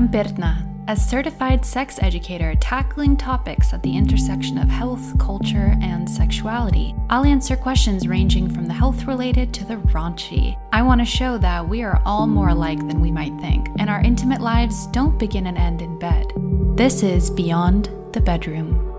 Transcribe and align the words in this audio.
I'm 0.00 0.08
Birna, 0.08 0.66
a 0.88 0.96
certified 0.96 1.62
sex 1.62 1.98
educator 2.00 2.54
tackling 2.54 3.18
topics 3.18 3.74
at 3.74 3.82
the 3.82 3.94
intersection 3.94 4.56
of 4.56 4.70
health, 4.70 5.18
culture, 5.18 5.76
and 5.82 6.08
sexuality. 6.08 6.94
I'll 7.10 7.26
answer 7.26 7.54
questions 7.54 8.08
ranging 8.08 8.48
from 8.48 8.64
the 8.64 8.72
health 8.72 9.04
related 9.04 9.52
to 9.52 9.66
the 9.66 9.76
raunchy. 9.76 10.58
I 10.72 10.80
want 10.80 11.02
to 11.02 11.04
show 11.04 11.36
that 11.36 11.68
we 11.68 11.82
are 11.82 12.00
all 12.06 12.26
more 12.26 12.48
alike 12.48 12.78
than 12.78 13.02
we 13.02 13.10
might 13.10 13.38
think, 13.42 13.68
and 13.78 13.90
our 13.90 14.00
intimate 14.00 14.40
lives 14.40 14.86
don't 14.86 15.18
begin 15.18 15.48
and 15.48 15.58
end 15.58 15.82
in 15.82 15.98
bed. 15.98 16.32
This 16.78 17.02
is 17.02 17.28
Beyond 17.28 17.90
the 18.14 18.22
Bedroom. 18.22 18.89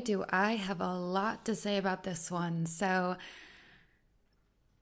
Do 0.00 0.24
I 0.30 0.56
have 0.56 0.80
a 0.80 0.94
lot 0.94 1.44
to 1.44 1.54
say 1.54 1.76
about 1.76 2.04
this 2.04 2.30
one. 2.30 2.64
So, 2.64 3.16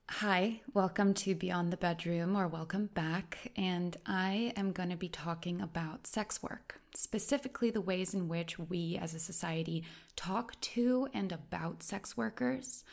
hi, 0.08 0.60
welcome 0.74 1.12
to 1.14 1.34
Beyond 1.34 1.72
the 1.72 1.76
Bedroom, 1.76 2.36
or 2.36 2.46
welcome 2.46 2.86
back. 2.94 3.50
And 3.56 3.96
I 4.06 4.52
am 4.56 4.70
going 4.70 4.90
to 4.90 4.96
be 4.96 5.08
talking 5.08 5.60
about 5.60 6.06
sex 6.06 6.40
work, 6.40 6.80
specifically 6.94 7.70
the 7.70 7.80
ways 7.80 8.14
in 8.14 8.28
which 8.28 8.60
we 8.60 8.96
as 9.00 9.12
a 9.12 9.18
society 9.18 9.84
talk 10.14 10.58
to 10.60 11.08
and 11.12 11.32
about 11.32 11.82
sex 11.82 12.16
workers. 12.16 12.84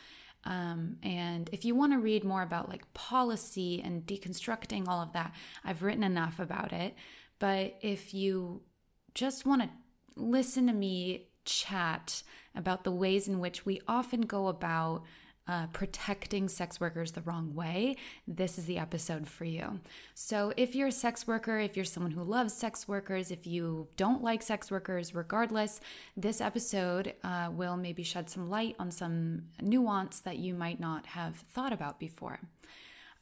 Um, 0.42 0.96
and 1.04 1.48
if 1.52 1.64
you 1.64 1.76
want 1.76 1.92
to 1.92 1.98
read 1.98 2.24
more 2.24 2.42
about 2.42 2.68
like 2.68 2.92
policy 2.92 3.80
and 3.84 4.04
deconstructing 4.04 4.88
all 4.88 5.00
of 5.00 5.12
that, 5.12 5.32
I've 5.64 5.84
written 5.84 6.02
enough 6.02 6.40
about 6.40 6.72
it. 6.72 6.96
But 7.38 7.78
if 7.82 8.12
you 8.12 8.62
just 9.14 9.46
want 9.46 9.62
to 9.62 9.70
listen 10.16 10.66
to 10.66 10.72
me 10.72 11.28
chat 11.46 12.22
about 12.54 12.84
the 12.84 12.92
ways 12.92 13.28
in 13.28 13.40
which 13.40 13.64
we 13.64 13.80
often 13.88 14.22
go 14.22 14.48
about 14.48 15.04
uh, 15.48 15.66
protecting 15.68 16.48
sex 16.48 16.80
workers 16.80 17.12
the 17.12 17.20
wrong 17.22 17.54
way, 17.54 17.96
this 18.26 18.58
is 18.58 18.64
the 18.64 18.78
episode 18.78 19.28
for 19.28 19.44
you. 19.44 19.78
So, 20.14 20.52
if 20.56 20.74
you're 20.74 20.88
a 20.88 20.92
sex 20.92 21.26
worker, 21.26 21.58
if 21.58 21.76
you're 21.76 21.84
someone 21.84 22.10
who 22.10 22.24
loves 22.24 22.52
sex 22.52 22.88
workers, 22.88 23.30
if 23.30 23.46
you 23.46 23.86
don't 23.96 24.22
like 24.22 24.42
sex 24.42 24.70
workers, 24.70 25.14
regardless, 25.14 25.80
this 26.16 26.40
episode 26.40 27.14
uh, 27.22 27.48
will 27.52 27.76
maybe 27.76 28.02
shed 28.02 28.28
some 28.28 28.50
light 28.50 28.74
on 28.78 28.90
some 28.90 29.42
nuance 29.62 30.20
that 30.20 30.38
you 30.38 30.52
might 30.52 30.80
not 30.80 31.06
have 31.06 31.36
thought 31.36 31.72
about 31.72 32.00
before. 32.00 32.40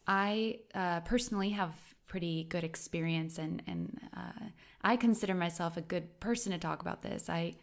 I 0.06 0.60
uh, 0.74 1.00
personally 1.00 1.50
have 1.50 1.74
pretty 2.06 2.44
good 2.44 2.64
experience, 2.64 3.38
and 3.38 3.62
and 3.66 4.00
uh, 4.16 4.46
I 4.82 4.96
consider 4.96 5.34
myself 5.34 5.76
a 5.76 5.82
good 5.82 6.20
person 6.20 6.52
to 6.52 6.58
talk 6.58 6.80
about 6.80 7.02
this. 7.02 7.28
I 7.28 7.56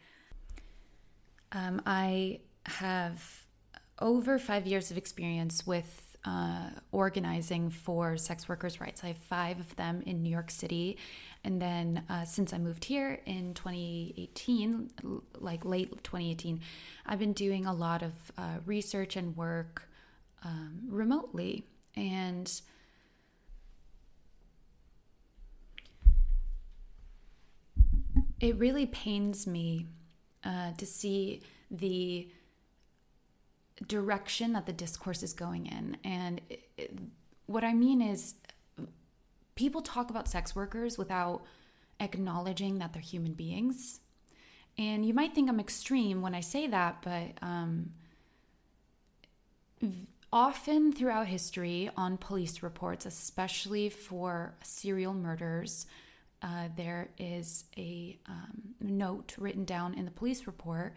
um, 1.51 1.81
I 1.85 2.39
have 2.65 3.45
over 3.99 4.39
five 4.39 4.65
years 4.65 4.91
of 4.91 4.97
experience 4.97 5.65
with 5.65 6.11
uh, 6.23 6.69
organizing 6.91 7.69
for 7.69 8.17
sex 8.17 8.47
workers' 8.47 8.79
rights. 8.79 9.03
I 9.03 9.07
have 9.07 9.17
five 9.17 9.59
of 9.59 9.75
them 9.75 10.03
in 10.05 10.21
New 10.21 10.29
York 10.29 10.51
City. 10.51 10.97
And 11.43 11.61
then 11.61 12.03
uh, 12.09 12.25
since 12.25 12.53
I 12.53 12.59
moved 12.59 12.85
here 12.85 13.19
in 13.25 13.53
2018, 13.55 14.91
like 15.39 15.65
late 15.65 15.89
2018, 16.03 16.61
I've 17.05 17.19
been 17.19 17.33
doing 17.33 17.65
a 17.65 17.73
lot 17.73 18.03
of 18.03 18.13
uh, 18.37 18.57
research 18.65 19.15
and 19.15 19.35
work 19.35 19.89
um, 20.43 20.81
remotely. 20.87 21.65
And 21.95 22.51
it 28.39 28.57
really 28.57 28.85
pains 28.85 29.47
me 29.47 29.87
uh, 30.43 30.71
to 30.77 30.85
see 30.85 31.41
the 31.69 32.29
direction 33.87 34.53
that 34.53 34.65
the 34.65 34.73
discourse 34.73 35.23
is 35.23 35.33
going 35.33 35.65
in. 35.67 35.97
And 36.03 36.41
it, 36.49 36.97
what 37.45 37.63
I 37.63 37.73
mean 37.73 38.01
is, 38.01 38.35
people 39.55 39.81
talk 39.81 40.09
about 40.09 40.27
sex 40.27 40.55
workers 40.55 40.97
without 40.97 41.43
acknowledging 41.99 42.79
that 42.79 42.93
they're 42.93 43.01
human 43.01 43.33
beings. 43.33 43.99
And 44.77 45.05
you 45.05 45.13
might 45.13 45.35
think 45.35 45.49
I'm 45.49 45.59
extreme 45.59 46.21
when 46.21 46.33
I 46.33 46.39
say 46.39 46.65
that, 46.67 47.01
but 47.03 47.37
um, 47.45 47.91
often 50.31 50.93
throughout 50.93 51.27
history, 51.27 51.89
on 51.97 52.17
police 52.17 52.63
reports, 52.63 53.05
especially 53.05 53.89
for 53.89 54.55
serial 54.63 55.13
murders, 55.13 55.85
uh, 56.41 56.69
there 56.75 57.09
is 57.17 57.65
a 57.77 58.19
um, 58.27 58.73
note 58.81 59.35
written 59.37 59.63
down 59.63 59.93
in 59.93 60.05
the 60.05 60.11
police 60.11 60.47
report. 60.47 60.95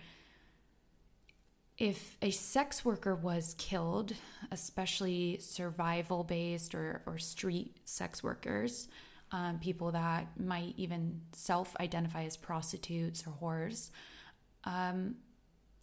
If 1.77 2.17
a 2.23 2.31
sex 2.31 2.85
worker 2.85 3.15
was 3.15 3.55
killed, 3.59 4.15
especially 4.51 5.39
survival 5.41 6.25
based 6.25 6.75
or, 6.75 7.03
or 7.05 7.19
street 7.19 7.77
sex 7.85 8.23
workers, 8.23 8.89
um, 9.33 9.59
people 9.59 9.91
that 9.93 10.29
might 10.39 10.75
even 10.77 11.21
self 11.33 11.75
identify 11.81 12.25
as 12.25 12.37
prostitutes 12.37 13.25
or 13.27 13.33
whores, 13.41 13.91
um, 14.65 15.17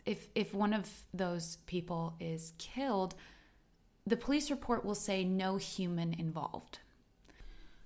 if, 0.06 0.28
if 0.34 0.54
one 0.54 0.74
of 0.74 0.90
those 1.14 1.58
people 1.68 2.16
is 2.20 2.54
killed, 2.58 3.14
the 4.08 4.18
police 4.18 4.50
report 4.50 4.84
will 4.84 4.96
say 4.96 5.24
no 5.24 5.58
human 5.58 6.14
involved. 6.14 6.80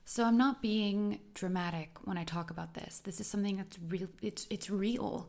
So 0.05 0.23
I'm 0.23 0.37
not 0.37 0.61
being 0.61 1.19
dramatic 1.33 1.97
when 2.03 2.17
I 2.17 2.23
talk 2.23 2.51
about 2.51 2.75
this. 2.75 2.99
This 2.99 3.19
is 3.19 3.25
something 3.25 3.57
that's 3.57 3.77
real. 3.89 4.07
It's 4.21 4.45
it's 4.51 4.69
real. 4.69 5.27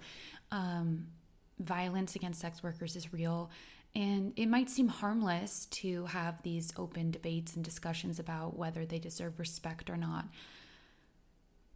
Um, 0.52 1.06
violence 1.58 2.14
against 2.14 2.40
sex 2.40 2.62
workers 2.62 2.94
is 2.94 3.10
real, 3.12 3.50
and 3.94 4.34
it 4.36 4.46
might 4.46 4.68
seem 4.68 4.88
harmless 4.88 5.64
to 5.66 6.04
have 6.06 6.42
these 6.42 6.74
open 6.76 7.10
debates 7.10 7.56
and 7.56 7.64
discussions 7.64 8.18
about 8.18 8.58
whether 8.58 8.84
they 8.84 8.98
deserve 8.98 9.38
respect 9.38 9.88
or 9.88 9.96
not. 9.96 10.26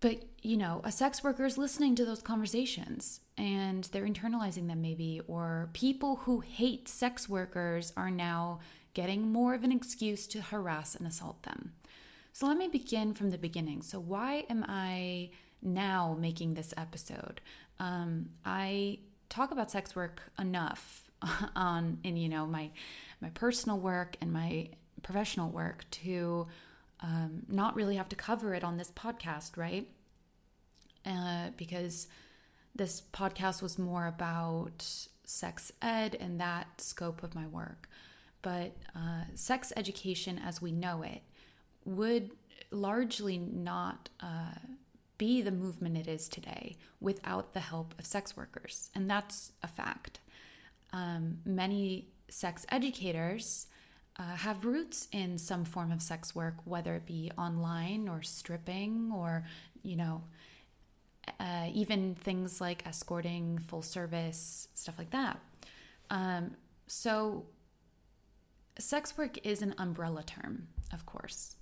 But 0.00 0.24
you 0.42 0.58
know, 0.58 0.82
a 0.84 0.92
sex 0.92 1.24
worker 1.24 1.46
is 1.46 1.56
listening 1.56 1.94
to 1.96 2.04
those 2.04 2.20
conversations 2.20 3.20
and 3.38 3.84
they're 3.84 4.06
internalizing 4.06 4.68
them, 4.68 4.82
maybe. 4.82 5.22
Or 5.26 5.70
people 5.72 6.16
who 6.16 6.40
hate 6.40 6.86
sex 6.88 7.30
workers 7.30 7.94
are 7.96 8.10
now 8.10 8.60
getting 8.92 9.32
more 9.32 9.54
of 9.54 9.64
an 9.64 9.72
excuse 9.72 10.26
to 10.28 10.42
harass 10.42 10.94
and 10.94 11.06
assault 11.06 11.42
them. 11.44 11.72
So 12.32 12.46
let 12.46 12.56
me 12.56 12.68
begin 12.68 13.14
from 13.14 13.30
the 13.30 13.38
beginning. 13.38 13.82
So, 13.82 13.98
why 13.98 14.44
am 14.48 14.64
I 14.68 15.30
now 15.62 16.16
making 16.18 16.54
this 16.54 16.72
episode? 16.76 17.40
Um, 17.78 18.30
I 18.44 18.98
talk 19.28 19.50
about 19.50 19.70
sex 19.70 19.94
work 19.96 20.22
enough 20.38 21.10
on 21.56 21.98
in 22.04 22.16
you 22.16 22.28
know 22.28 22.46
my 22.46 22.70
my 23.20 23.30
personal 23.30 23.78
work 23.78 24.16
and 24.20 24.32
my 24.32 24.68
professional 25.02 25.50
work 25.50 25.84
to 25.90 26.46
um, 27.00 27.42
not 27.48 27.74
really 27.74 27.96
have 27.96 28.08
to 28.10 28.16
cover 28.16 28.54
it 28.54 28.62
on 28.62 28.76
this 28.76 28.90
podcast, 28.90 29.56
right? 29.56 29.88
Uh, 31.04 31.50
because 31.56 32.08
this 32.74 33.02
podcast 33.12 33.62
was 33.62 33.78
more 33.78 34.06
about 34.06 34.86
sex 35.24 35.72
ed 35.80 36.16
and 36.20 36.40
that 36.40 36.80
scope 36.80 37.22
of 37.22 37.34
my 37.34 37.46
work. 37.46 37.88
But 38.42 38.76
uh, 38.94 39.24
sex 39.34 39.72
education 39.76 40.38
as 40.38 40.60
we 40.60 40.72
know 40.72 41.02
it 41.02 41.22
would 41.96 42.30
largely 42.70 43.38
not 43.38 44.08
uh, 44.20 44.54
be 45.18 45.42
the 45.42 45.50
movement 45.50 45.96
it 45.96 46.08
is 46.08 46.28
today 46.28 46.76
without 47.00 47.52
the 47.52 47.60
help 47.60 47.94
of 47.98 48.06
sex 48.06 48.36
workers. 48.36 48.90
And 48.94 49.10
that's 49.10 49.52
a 49.62 49.68
fact. 49.68 50.20
Um, 50.92 51.38
many 51.44 52.08
sex 52.28 52.64
educators 52.70 53.66
uh, 54.18 54.36
have 54.36 54.64
roots 54.64 55.08
in 55.12 55.38
some 55.38 55.64
form 55.64 55.92
of 55.92 56.02
sex 56.02 56.34
work, 56.34 56.56
whether 56.64 56.94
it 56.94 57.06
be 57.06 57.30
online 57.36 58.08
or 58.08 58.22
stripping 58.22 59.10
or, 59.14 59.44
you 59.82 59.96
know, 59.96 60.22
uh, 61.38 61.68
even 61.72 62.14
things 62.14 62.60
like 62.60 62.86
escorting, 62.86 63.58
full 63.58 63.82
service, 63.82 64.68
stuff 64.74 64.96
like 64.98 65.10
that. 65.10 65.38
Um, 66.08 66.56
so, 66.86 67.46
sex 68.78 69.16
work 69.16 69.38
is 69.46 69.62
an 69.62 69.74
umbrella 69.78 70.22
term, 70.22 70.68
of 70.92 71.06
course. 71.06 71.56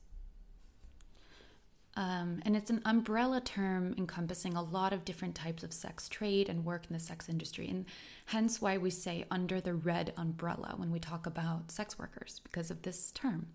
Um, 1.98 2.40
and 2.44 2.56
it's 2.56 2.70
an 2.70 2.80
umbrella 2.84 3.40
term 3.40 3.92
encompassing 3.98 4.54
a 4.54 4.62
lot 4.62 4.92
of 4.92 5.04
different 5.04 5.34
types 5.34 5.64
of 5.64 5.72
sex 5.72 6.08
trade 6.08 6.48
and 6.48 6.64
work 6.64 6.86
in 6.88 6.92
the 6.92 7.00
sex 7.00 7.28
industry. 7.28 7.68
And 7.68 7.86
hence 8.26 8.62
why 8.62 8.78
we 8.78 8.88
say 8.88 9.24
under 9.32 9.60
the 9.60 9.74
red 9.74 10.12
umbrella 10.16 10.74
when 10.76 10.92
we 10.92 11.00
talk 11.00 11.26
about 11.26 11.72
sex 11.72 11.98
workers 11.98 12.40
because 12.44 12.70
of 12.70 12.82
this 12.82 13.10
term. 13.10 13.48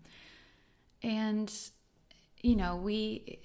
And, 1.02 1.50
you 2.42 2.54
know, 2.54 2.76
we. 2.76 3.38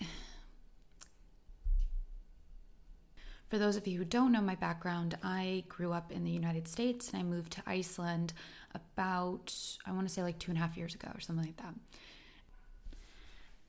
For 3.47 3.57
those 3.57 3.77
of 3.77 3.87
you 3.87 3.97
who 3.97 4.05
don't 4.05 4.33
know 4.33 4.41
my 4.41 4.55
background, 4.55 5.17
I 5.23 5.63
grew 5.69 5.93
up 5.93 6.11
in 6.11 6.25
the 6.25 6.29
United 6.29 6.67
States 6.67 7.09
and 7.09 7.21
I 7.21 7.23
moved 7.23 7.53
to 7.53 7.63
Iceland 7.65 8.33
about, 8.75 9.55
I 9.87 9.93
want 9.93 10.07
to 10.09 10.13
say 10.13 10.23
like 10.23 10.39
two 10.39 10.51
and 10.51 10.57
a 10.57 10.61
half 10.61 10.75
years 10.75 10.93
ago 10.93 11.07
or 11.15 11.21
something 11.21 11.45
like 11.45 11.57
that. 11.57 11.73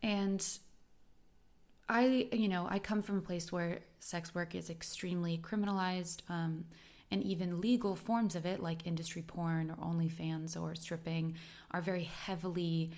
And 0.02 0.44
I, 1.90 2.28
you 2.32 2.48
know, 2.48 2.68
I 2.70 2.78
come 2.78 3.02
from 3.02 3.18
a 3.18 3.20
place 3.20 3.50
where 3.50 3.80
sex 3.98 4.32
work 4.32 4.54
is 4.54 4.70
extremely 4.70 5.38
criminalized. 5.38 6.20
Um, 6.30 6.64
and 7.10 7.24
even 7.24 7.60
legal 7.60 7.96
forms 7.96 8.36
of 8.36 8.46
it, 8.46 8.60
like 8.60 8.86
industry 8.86 9.22
porn 9.22 9.70
or 9.70 9.74
OnlyFans 9.84 10.60
or 10.60 10.76
stripping, 10.76 11.34
are 11.72 11.80
very 11.80 12.04
heavily 12.04 12.92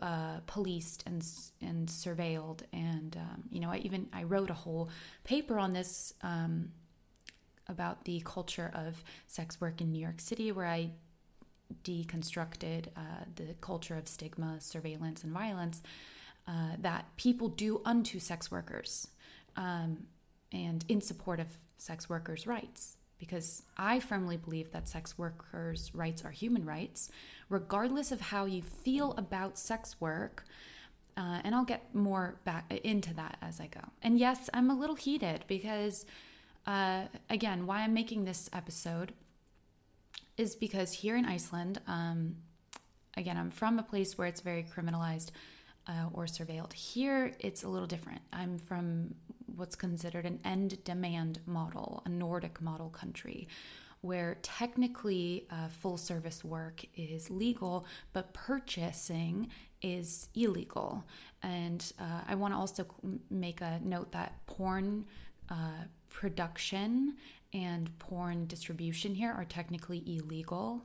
uh, 0.00 0.38
policed 0.46 1.02
and 1.06 1.26
and 1.60 1.88
surveilled. 1.88 2.60
And 2.72 3.16
um, 3.16 3.42
you 3.50 3.58
know, 3.58 3.70
I 3.70 3.78
even 3.78 4.06
I 4.12 4.22
wrote 4.22 4.50
a 4.50 4.54
whole 4.54 4.88
paper 5.24 5.58
on 5.58 5.72
this 5.72 6.14
um, 6.22 6.70
about 7.66 8.04
the 8.04 8.22
culture 8.24 8.70
of 8.72 9.02
sex 9.26 9.60
work 9.60 9.80
in 9.80 9.90
New 9.90 10.00
York 10.00 10.20
City, 10.20 10.52
where 10.52 10.66
I 10.66 10.90
deconstructed 11.82 12.86
uh, 12.96 13.24
the 13.34 13.54
culture 13.60 13.96
of 13.96 14.06
stigma, 14.06 14.60
surveillance, 14.60 15.24
and 15.24 15.32
violence 15.32 15.82
uh, 16.48 16.76
that 16.78 17.06
people 17.16 17.48
do 17.48 17.80
unto 17.84 18.18
sex 18.18 18.50
workers 18.50 19.08
um, 19.56 20.06
and 20.52 20.84
in 20.88 21.00
support 21.00 21.40
of 21.40 21.58
sex 21.76 22.08
workers' 22.08 22.46
rights. 22.46 22.96
Because 23.18 23.62
I 23.78 23.98
firmly 23.98 24.36
believe 24.36 24.72
that 24.72 24.88
sex 24.88 25.16
workers' 25.16 25.90
rights 25.94 26.24
are 26.24 26.30
human 26.30 26.66
rights, 26.66 27.10
regardless 27.48 28.12
of 28.12 28.20
how 28.20 28.44
you 28.44 28.62
feel 28.62 29.12
about 29.12 29.58
sex 29.58 30.00
work. 30.00 30.44
Uh, 31.16 31.40
and 31.42 31.54
I'll 31.54 31.64
get 31.64 31.94
more 31.94 32.38
back 32.44 32.70
into 32.84 33.14
that 33.14 33.38
as 33.40 33.58
I 33.58 33.68
go. 33.68 33.80
And 34.02 34.18
yes, 34.18 34.50
I'm 34.52 34.70
a 34.70 34.74
little 34.74 34.96
heated 34.96 35.44
because, 35.48 36.04
uh, 36.66 37.04
again, 37.30 37.66
why 37.66 37.80
I'm 37.80 37.94
making 37.94 38.26
this 38.26 38.50
episode 38.52 39.14
is 40.36 40.54
because 40.54 40.92
here 40.92 41.16
in 41.16 41.24
Iceland, 41.24 41.80
um, 41.86 42.36
again, 43.16 43.38
I'm 43.38 43.50
from 43.50 43.78
a 43.78 43.82
place 43.82 44.18
where 44.18 44.28
it's 44.28 44.42
very 44.42 44.62
criminalized 44.62 45.30
uh, 45.88 46.08
or 46.12 46.24
surveilled. 46.26 46.72
Here, 46.72 47.32
it's 47.38 47.62
a 47.62 47.68
little 47.68 47.86
different. 47.86 48.20
I'm 48.32 48.58
from 48.58 49.14
what's 49.54 49.76
considered 49.76 50.26
an 50.26 50.40
end 50.44 50.82
demand 50.84 51.40
model, 51.46 52.02
a 52.04 52.08
Nordic 52.08 52.60
model 52.60 52.90
country, 52.90 53.48
where 54.00 54.38
technically 54.42 55.46
uh, 55.50 55.68
full 55.68 55.96
service 55.96 56.44
work 56.44 56.84
is 56.94 57.30
legal, 57.30 57.86
but 58.12 58.32
purchasing 58.34 59.48
is 59.82 60.28
illegal. 60.34 61.04
And 61.42 61.92
uh, 61.98 62.22
I 62.28 62.34
want 62.34 62.54
to 62.54 62.58
also 62.58 62.86
make 63.30 63.60
a 63.60 63.80
note 63.82 64.12
that 64.12 64.34
porn 64.46 65.06
uh, 65.48 65.84
production 66.10 67.16
and 67.52 67.96
porn 67.98 68.46
distribution 68.46 69.14
here 69.14 69.32
are 69.32 69.44
technically 69.44 70.02
illegal. 70.06 70.84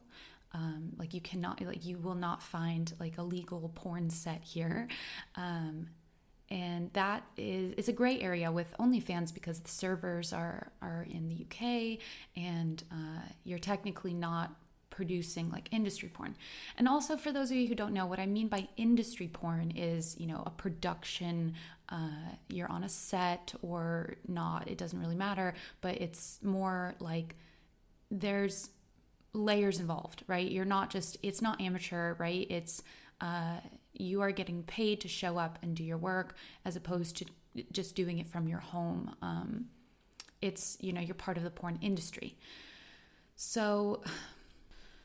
Um, 0.53 0.93
like 0.97 1.13
you 1.13 1.21
cannot, 1.21 1.61
like 1.61 1.85
you 1.85 1.97
will 1.97 2.15
not 2.15 2.43
find 2.43 2.91
like 2.99 3.17
a 3.17 3.23
legal 3.23 3.71
porn 3.73 4.09
set 4.09 4.43
here. 4.43 4.87
Um, 5.35 5.87
and 6.49 6.91
that 6.91 7.23
is 7.37 7.73
it's 7.77 7.87
a 7.87 7.93
gray 7.93 8.19
area 8.19 8.51
with 8.51 8.75
OnlyFans 8.77 9.33
because 9.33 9.59
the 9.59 9.69
servers 9.69 10.33
are 10.33 10.71
are 10.81 11.07
in 11.09 11.29
the 11.29 11.45
UK, 11.45 11.99
and 12.35 12.83
uh, 12.91 13.21
you're 13.45 13.59
technically 13.59 14.13
not 14.13 14.53
producing 14.89 15.49
like 15.49 15.69
industry 15.71 16.09
porn. 16.09 16.35
And 16.77 16.87
also 16.87 17.17
for 17.17 17.31
those 17.31 17.49
of 17.49 17.57
you 17.57 17.67
who 17.67 17.75
don't 17.75 17.93
know 17.93 18.05
what 18.05 18.19
I 18.19 18.27
mean 18.27 18.49
by 18.49 18.67
industry 18.77 19.27
porn 19.27 19.71
is, 19.71 20.15
you 20.19 20.27
know, 20.27 20.43
a 20.45 20.51
production 20.51 21.53
uh, 21.89 22.35
you're 22.49 22.71
on 22.71 22.83
a 22.83 22.89
set 22.89 23.53
or 23.61 24.15
not, 24.27 24.69
it 24.69 24.77
doesn't 24.77 24.99
really 24.99 25.15
matter, 25.15 25.53
but 25.81 25.95
it's 25.95 26.39
more 26.43 26.95
like 26.99 27.35
there's 28.11 28.69
layers 29.33 29.79
involved, 29.79 30.23
right? 30.27 30.49
You're 30.49 30.65
not 30.65 30.89
just 30.89 31.17
it's 31.23 31.41
not 31.41 31.61
amateur, 31.61 32.15
right? 32.15 32.47
It's 32.49 32.83
uh 33.19 33.57
you 33.93 34.21
are 34.21 34.31
getting 34.31 34.63
paid 34.63 35.01
to 35.01 35.07
show 35.07 35.37
up 35.37 35.59
and 35.61 35.75
do 35.75 35.83
your 35.83 35.97
work 35.97 36.35
as 36.65 36.75
opposed 36.75 37.17
to 37.17 37.25
just 37.71 37.95
doing 37.95 38.19
it 38.19 38.27
from 38.27 38.47
your 38.47 38.59
home. 38.59 39.15
Um, 39.21 39.65
it's 40.41 40.77
you 40.79 40.93
know 40.93 41.01
you're 41.01 41.15
part 41.15 41.37
of 41.37 41.43
the 41.43 41.51
porn 41.51 41.77
industry. 41.81 42.37
So 43.35 44.01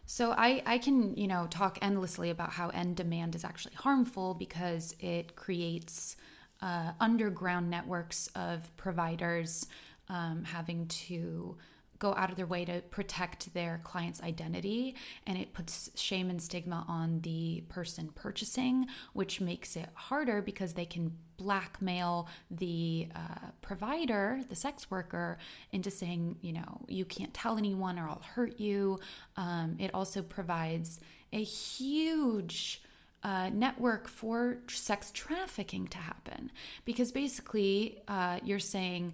so 0.09 0.31
I, 0.31 0.63
I 0.65 0.79
can, 0.79 1.17
you 1.17 1.27
know, 1.27 1.49
talk 1.51 1.79
endlessly 1.83 2.31
about 2.31 2.53
how 2.53 2.69
end 2.69 2.95
demand 2.97 3.35
is 3.35 3.45
actually 3.45 3.75
harmful 3.75 4.35
because 4.35 4.95
it 5.01 5.35
creates 5.35 6.17
uh, 6.63 6.93
underground 7.01 7.69
networks 7.69 8.29
of 8.37 8.75
providers 8.77 9.67
um, 10.09 10.45
having 10.45 10.87
to 10.87 11.57
go 11.99 12.15
out 12.15 12.31
of 12.31 12.37
their 12.37 12.47
way 12.47 12.65
to 12.65 12.81
protect 12.91 13.53
their 13.55 13.81
client's 13.85 14.23
identity 14.23 14.95
and 15.27 15.39
it 15.39 15.53
puts 15.53 15.91
shame 15.95 16.31
and 16.31 16.43
stigma 16.43 16.85
on 16.89 17.21
the 17.21 17.63
person 17.69 18.11
purchasing 18.15 18.87
which 19.13 19.41
makes 19.41 19.77
it 19.77 19.89
harder 19.95 20.43
because 20.43 20.75
they 20.75 20.85
can 20.85 21.13
blackmail 21.37 22.27
the 22.51 23.09
uh, 23.15 23.49
provider 23.61 24.41
the 24.49 24.57
sex 24.57 24.91
worker 24.91 25.37
into 25.71 25.91
saying 25.91 26.37
you 26.41 26.53
know 26.53 26.81
you 26.89 27.05
can't 27.05 27.35
tell 27.35 27.59
anyone 27.59 27.99
or 27.99 28.09
i'll 28.09 28.23
hurt 28.35 28.59
you. 28.61 28.99
Um, 29.37 29.77
it 29.79 29.93
also 29.95 30.23
provides 30.23 31.01
a 31.33 31.43
huge 31.43 32.83
uh, 33.23 33.51
network 33.53 34.09
for 34.09 34.59
sex 34.69 35.11
trafficking 35.13 35.89
to 35.89 35.99
happen 35.99 36.51
because 36.85 37.11
basically 37.13 37.99
uh, 38.09 38.39
you're 38.45 38.59
saying 38.59 39.13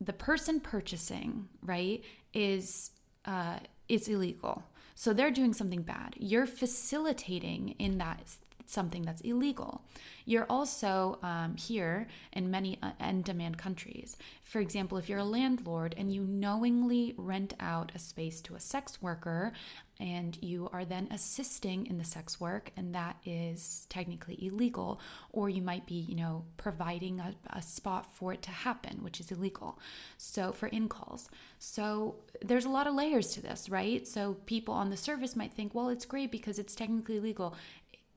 the 0.00 0.12
person 0.12 0.60
purchasing, 0.60 1.48
right, 1.62 2.02
is 2.32 2.90
uh, 3.24 3.58
is 3.88 4.08
illegal. 4.08 4.64
So 4.94 5.12
they're 5.12 5.30
doing 5.30 5.54
something 5.54 5.82
bad. 5.82 6.14
You're 6.18 6.46
facilitating 6.46 7.76
in 7.78 7.98
that 7.98 8.20
something 8.68 9.02
that's 9.02 9.22
illegal. 9.22 9.82
You're 10.24 10.46
also 10.48 11.18
um, 11.22 11.56
here 11.56 12.06
in 12.32 12.50
many 12.50 12.78
uh, 12.82 12.92
end 13.00 13.24
demand 13.24 13.58
countries. 13.58 14.16
For 14.44 14.60
example, 14.60 14.98
if 14.98 15.08
you're 15.08 15.18
a 15.18 15.24
landlord 15.24 15.94
and 15.96 16.12
you 16.12 16.22
knowingly 16.22 17.14
rent 17.16 17.54
out 17.58 17.92
a 17.94 17.98
space 17.98 18.40
to 18.42 18.54
a 18.54 18.60
sex 18.60 19.00
worker 19.00 19.52
and 20.00 20.38
you 20.40 20.68
are 20.72 20.84
then 20.84 21.08
assisting 21.10 21.86
in 21.86 21.98
the 21.98 22.04
sex 22.04 22.40
work 22.40 22.70
and 22.76 22.94
that 22.94 23.16
is 23.24 23.86
technically 23.88 24.38
illegal 24.46 25.00
or 25.32 25.48
you 25.48 25.60
might 25.60 25.86
be 25.86 25.94
you 25.94 26.14
know 26.14 26.44
providing 26.56 27.18
a, 27.18 27.34
a 27.50 27.60
spot 27.60 28.06
for 28.14 28.32
it 28.32 28.42
to 28.42 28.50
happen 28.50 29.02
which 29.02 29.18
is 29.20 29.32
illegal 29.32 29.78
so 30.16 30.52
for 30.52 30.68
in 30.68 30.88
calls 30.88 31.28
so 31.58 32.14
there's 32.40 32.64
a 32.64 32.68
lot 32.68 32.86
of 32.86 32.94
layers 32.94 33.32
to 33.32 33.42
this 33.42 33.68
right 33.68 34.06
so 34.06 34.34
people 34.46 34.72
on 34.72 34.90
the 34.90 34.96
service 34.96 35.34
might 35.34 35.52
think 35.52 35.74
well 35.74 35.88
it's 35.88 36.04
great 36.04 36.30
because 36.30 36.58
it's 36.58 36.76
technically 36.76 37.18
legal 37.18 37.56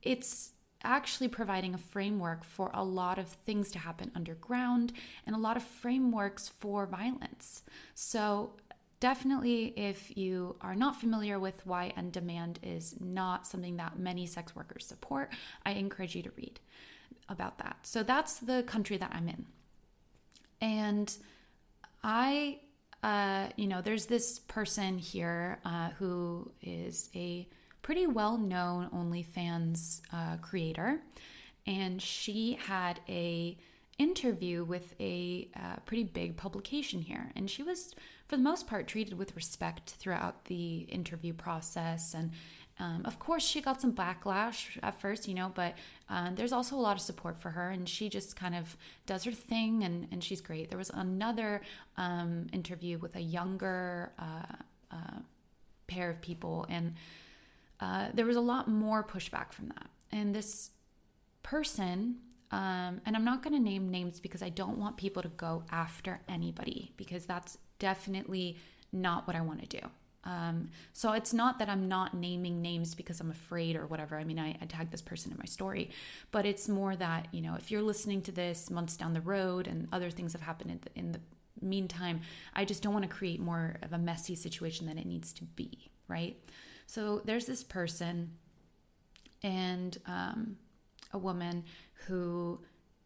it's 0.02 0.54
actually 0.84 1.28
providing 1.28 1.74
a 1.74 1.78
framework 1.78 2.44
for 2.44 2.72
a 2.74 2.84
lot 2.84 3.20
of 3.20 3.28
things 3.28 3.72
to 3.72 3.80
happen 3.80 4.12
underground 4.16 4.92
and 5.26 5.36
a 5.36 5.40
lot 5.40 5.58
of 5.58 5.64
frameworks 5.64 6.50
for 6.60 6.86
violence. 6.86 7.64
So, 7.94 8.54
definitely, 9.00 9.74
if 9.78 10.16
you 10.16 10.56
are 10.62 10.76
not 10.76 11.00
familiar 11.00 11.40
with 11.40 11.66
why 11.66 11.94
end 11.98 12.12
demand 12.14 12.60
is 12.64 12.96
not 13.00 13.48
something 13.48 13.78
that 13.78 13.98
many 13.98 14.26
sex 14.26 14.56
workers 14.56 14.86
support, 14.86 15.34
I 15.66 15.72
encourage 15.72 16.16
you 16.16 16.24
to 16.24 16.32
read 16.36 16.60
about 17.30 17.58
that. 17.60 17.78
So, 17.84 18.04
that's 18.04 18.40
the 18.40 18.64
country 18.64 18.98
that 18.98 19.12
I'm 19.14 19.28
in. 19.28 19.46
And 20.62 21.16
I, 22.04 22.60
uh, 23.04 23.48
you 23.56 23.68
know, 23.68 23.82
there's 23.82 24.06
this 24.06 24.40
person 24.40 24.98
here 24.98 25.60
uh, 25.66 25.90
who 25.98 26.52
is 26.62 27.10
a 27.16 27.48
pretty 27.82 28.08
well 28.08 28.38
known 28.38 28.90
OnlyFans 28.90 30.02
uh, 30.14 30.38
creator, 30.38 31.02
and 31.66 32.02
she 32.02 32.58
had 32.68 33.00
a 33.08 33.58
interview 33.98 34.64
with 34.64 34.96
a 35.00 35.48
uh, 35.56 35.76
pretty 35.86 36.04
big 36.04 36.38
publication 36.38 37.02
here, 37.02 37.32
and 37.36 37.50
she 37.50 37.64
was 37.64 37.94
for 38.28 38.36
the 38.36 38.42
most 38.42 38.68
part 38.68 38.88
treated 38.88 39.18
with 39.18 39.36
respect 39.36 39.92
throughout 39.92 40.46
the 40.46 40.80
interview 40.90 41.34
process 41.34 42.14
and. 42.14 42.32
Um, 42.80 43.04
of 43.06 43.20
course, 43.20 43.44
she 43.44 43.62
got 43.62 43.80
some 43.80 43.94
backlash 43.94 44.80
at 44.82 45.00
first, 45.00 45.28
you 45.28 45.36
know, 45.36 45.52
but 45.54 45.76
uh, 46.10 46.32
there's 46.34 46.52
also 46.52 46.76
a 46.76 46.80
lot 46.80 46.96
of 46.96 47.02
support 47.02 47.38
for 47.38 47.52
her, 47.52 47.70
and 47.70 47.88
she 47.88 48.10
just 48.10 48.36
kind 48.36 48.56
of 48.56 48.76
does 49.06 49.24
her 49.26 49.32
thing, 49.32 49.84
and, 49.84 50.08
and 50.12 50.24
she's 50.24 50.42
great. 50.42 50.70
There 50.70 50.80
was 50.80 50.90
another 50.90 51.62
um, 51.98 52.48
interview 52.52 52.98
with 52.98 53.16
a 53.16 53.22
younger 53.22 54.14
uh, 54.18 54.56
uh, 54.90 55.20
pair 55.86 56.10
of 56.10 56.22
people, 56.22 56.66
and 56.70 56.96
uh, 57.82 58.08
there 58.14 58.26
was 58.26 58.36
a 58.36 58.42
lot 58.42 58.68
more 58.68 59.04
pushback 59.04 59.52
from 59.52 59.68
that. 59.70 59.90
And 60.12 60.34
this 60.34 60.70
person, 61.44 62.18
um, 62.52 63.02
and 63.06 63.16
I'm 63.16 63.26
not 63.26 63.42
going 63.44 63.54
to 63.54 63.60
name 63.60 63.90
names 63.90 64.20
because 64.20 64.44
I 64.44 64.50
don't 64.50 64.78
want 64.78 64.98
people 64.98 65.24
to 65.24 65.30
go 65.30 65.64
after 65.72 66.22
anybody 66.30 66.94
because 66.96 67.26
that's 67.26 67.58
definitely 67.80 68.58
not 68.94 69.26
what 69.26 69.36
I 69.36 69.42
want 69.42 69.62
to 69.62 69.80
do. 69.80 69.88
Um, 70.24 70.70
so 70.94 71.14
it's 71.14 71.34
not 71.34 71.58
that 71.58 71.70
I'm 71.70 71.88
not 71.88 72.14
naming 72.14 72.62
names 72.62 72.94
because 72.94 73.20
I'm 73.20 73.32
afraid 73.32 73.76
or 73.76 73.88
whatever. 73.88 74.18
I 74.18 74.24
mean, 74.24 74.38
I, 74.38 74.56
I 74.62 74.66
tagged 74.66 74.92
this 74.92 75.02
person 75.02 75.32
in 75.32 75.38
my 75.40 75.46
story, 75.46 75.90
but 76.32 76.46
it's 76.46 76.70
more 76.70 76.96
that, 76.96 77.28
you 77.32 77.42
know, 77.42 77.56
if 77.56 77.72
you're 77.72 77.82
listening 77.82 78.22
to 78.24 78.32
this 78.32 78.70
months 78.70 78.96
down 78.96 79.14
the 79.14 79.22
road 79.22 79.66
and 79.66 79.88
other 79.92 80.12
things 80.12 80.34
have 80.34 80.42
happened 80.42 80.72
in 80.72 80.80
the, 80.82 81.00
in 81.00 81.12
the 81.14 81.22
meantime, 81.66 82.22
I 82.54 82.66
just 82.66 82.84
don't 82.84 82.94
want 82.94 83.04
to 83.04 83.10
create 83.10 83.40
more 83.40 83.78
of 83.82 83.94
a 83.94 83.98
messy 83.98 84.36
situation 84.36 84.86
than 84.86 85.00
it 85.00 85.08
needs 85.08 85.34
to 85.34 85.44
be, 85.44 85.90
right? 86.08 86.38
So 86.92 87.22
there's 87.24 87.46
this 87.46 87.64
person 87.64 88.32
and 89.42 89.98
um, 90.06 90.58
a 91.14 91.18
woman 91.18 91.64
who 92.06 92.60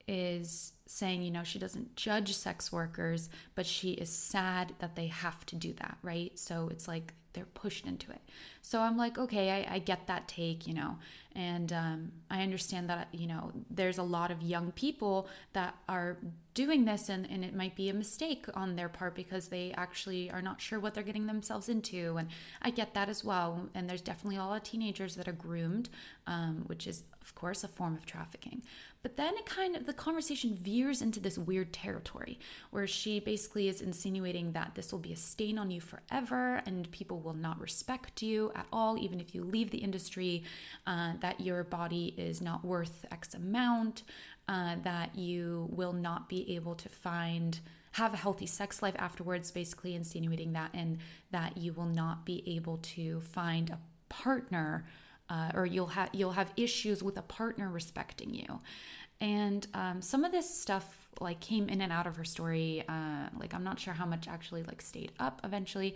is 0.07 0.73
saying, 0.87 1.21
you 1.21 1.29
know, 1.29 1.43
she 1.43 1.59
doesn't 1.59 1.95
judge 1.95 2.35
sex 2.35 2.71
workers, 2.71 3.29
but 3.53 3.67
she 3.67 3.91
is 3.91 4.09
sad 4.09 4.73
that 4.79 4.95
they 4.95 5.05
have 5.05 5.45
to 5.45 5.55
do 5.55 5.71
that, 5.73 5.99
right? 6.01 6.31
So 6.33 6.67
it's 6.71 6.87
like 6.87 7.13
they're 7.35 7.45
pushed 7.45 7.85
into 7.85 8.11
it. 8.11 8.21
So 8.61 8.81
I'm 8.81 8.97
like, 8.97 9.19
okay, 9.19 9.51
I, 9.51 9.75
I 9.75 9.79
get 9.79 10.07
that 10.07 10.27
take, 10.27 10.65
you 10.65 10.73
know, 10.73 10.97
and 11.35 11.71
um, 11.71 12.11
I 12.31 12.41
understand 12.41 12.89
that, 12.89 13.09
you 13.11 13.27
know, 13.27 13.51
there's 13.69 13.99
a 13.99 14.03
lot 14.03 14.31
of 14.31 14.41
young 14.41 14.71
people 14.71 15.27
that 15.53 15.75
are 15.87 16.17
doing 16.53 16.85
this 16.85 17.09
and, 17.09 17.29
and 17.29 17.43
it 17.43 17.53
might 17.53 17.75
be 17.75 17.89
a 17.89 17.93
mistake 17.93 18.45
on 18.53 18.75
their 18.75 18.89
part 18.89 19.13
because 19.13 19.49
they 19.49 19.73
actually 19.77 20.31
are 20.31 20.41
not 20.41 20.61
sure 20.61 20.79
what 20.79 20.93
they're 20.93 21.03
getting 21.03 21.27
themselves 21.27 21.69
into. 21.69 22.17
And 22.17 22.29
I 22.61 22.69
get 22.71 22.93
that 22.93 23.09
as 23.09 23.23
well. 23.23 23.69
And 23.75 23.89
there's 23.89 24.01
definitely 24.01 24.37
a 24.37 24.39
lot 24.39 24.55
of 24.55 24.63
teenagers 24.63 25.15
that 25.15 25.27
are 25.27 25.33
groomed, 25.33 25.89
um, 26.25 26.63
which 26.67 26.87
is, 26.87 27.03
of 27.21 27.35
course, 27.35 27.63
a 27.63 27.67
form 27.67 27.95
of 27.95 28.05
trafficking. 28.05 28.63
But 29.05 29.17
then 29.17 29.35
it 29.37 29.45
kind 29.45 29.75
of, 29.75 29.85
the 29.85 29.93
conversation 29.93 30.55
veers 30.55 31.03
into 31.03 31.19
this 31.19 31.37
weird 31.37 31.71
territory 31.71 32.39
where 32.71 32.87
she 32.87 33.19
basically 33.19 33.69
is 33.69 33.79
insinuating 33.79 34.53
that 34.53 34.71
this 34.73 34.91
will 34.91 34.97
be 34.97 35.13
a 35.13 35.15
stain 35.15 35.59
on 35.59 35.69
you 35.69 35.79
forever 35.79 36.63
and 36.65 36.89
people 36.89 37.19
will 37.19 37.35
not 37.35 37.61
respect 37.61 38.23
you 38.23 38.51
at 38.55 38.65
all, 38.73 38.97
even 38.97 39.19
if 39.19 39.35
you 39.35 39.43
leave 39.43 39.69
the 39.69 39.77
industry, 39.77 40.43
uh, 40.87 41.13
that 41.19 41.39
your 41.39 41.63
body 41.63 42.15
is 42.17 42.41
not 42.41 42.65
worth 42.65 43.05
X 43.11 43.35
amount, 43.35 44.01
uh, 44.47 44.77
that 44.81 45.15
you 45.15 45.67
will 45.69 45.93
not 45.93 46.27
be 46.27 46.55
able 46.55 46.73
to 46.73 46.89
find 46.89 47.59
have 47.91 48.15
a 48.15 48.17
healthy 48.17 48.47
sex 48.47 48.81
life 48.81 48.95
afterwards, 48.97 49.51
basically 49.51 49.93
insinuating 49.93 50.53
that, 50.53 50.71
and 50.73 50.97
that 51.29 51.55
you 51.57 51.73
will 51.73 51.85
not 51.85 52.25
be 52.25 52.41
able 52.47 52.77
to 52.77 53.21
find 53.21 53.69
a 53.69 53.77
partner 54.09 54.83
uh, 55.29 55.51
or 55.53 55.65
you'll 55.65 55.87
have 55.87 56.09
you'll 56.13 56.31
have 56.33 56.51
issues 56.57 57.01
with 57.01 57.17
a 57.17 57.21
partner 57.21 57.69
respecting 57.69 58.33
you. 58.33 58.59
And 59.21 59.65
um, 59.73 60.01
some 60.01 60.23
of 60.23 60.31
this 60.31 60.49
stuff 60.49 61.07
like 61.19 61.39
came 61.39 61.69
in 61.69 61.81
and 61.81 61.91
out 61.91 62.05
of 62.05 62.17
her 62.17 62.25
story 62.25 62.83
uh, 62.89 63.29
like 63.39 63.53
i'm 63.53 63.63
not 63.63 63.79
sure 63.79 63.93
how 63.93 64.05
much 64.05 64.27
actually 64.27 64.63
like 64.63 64.81
stayed 64.81 65.11
up 65.19 65.41
eventually. 65.43 65.95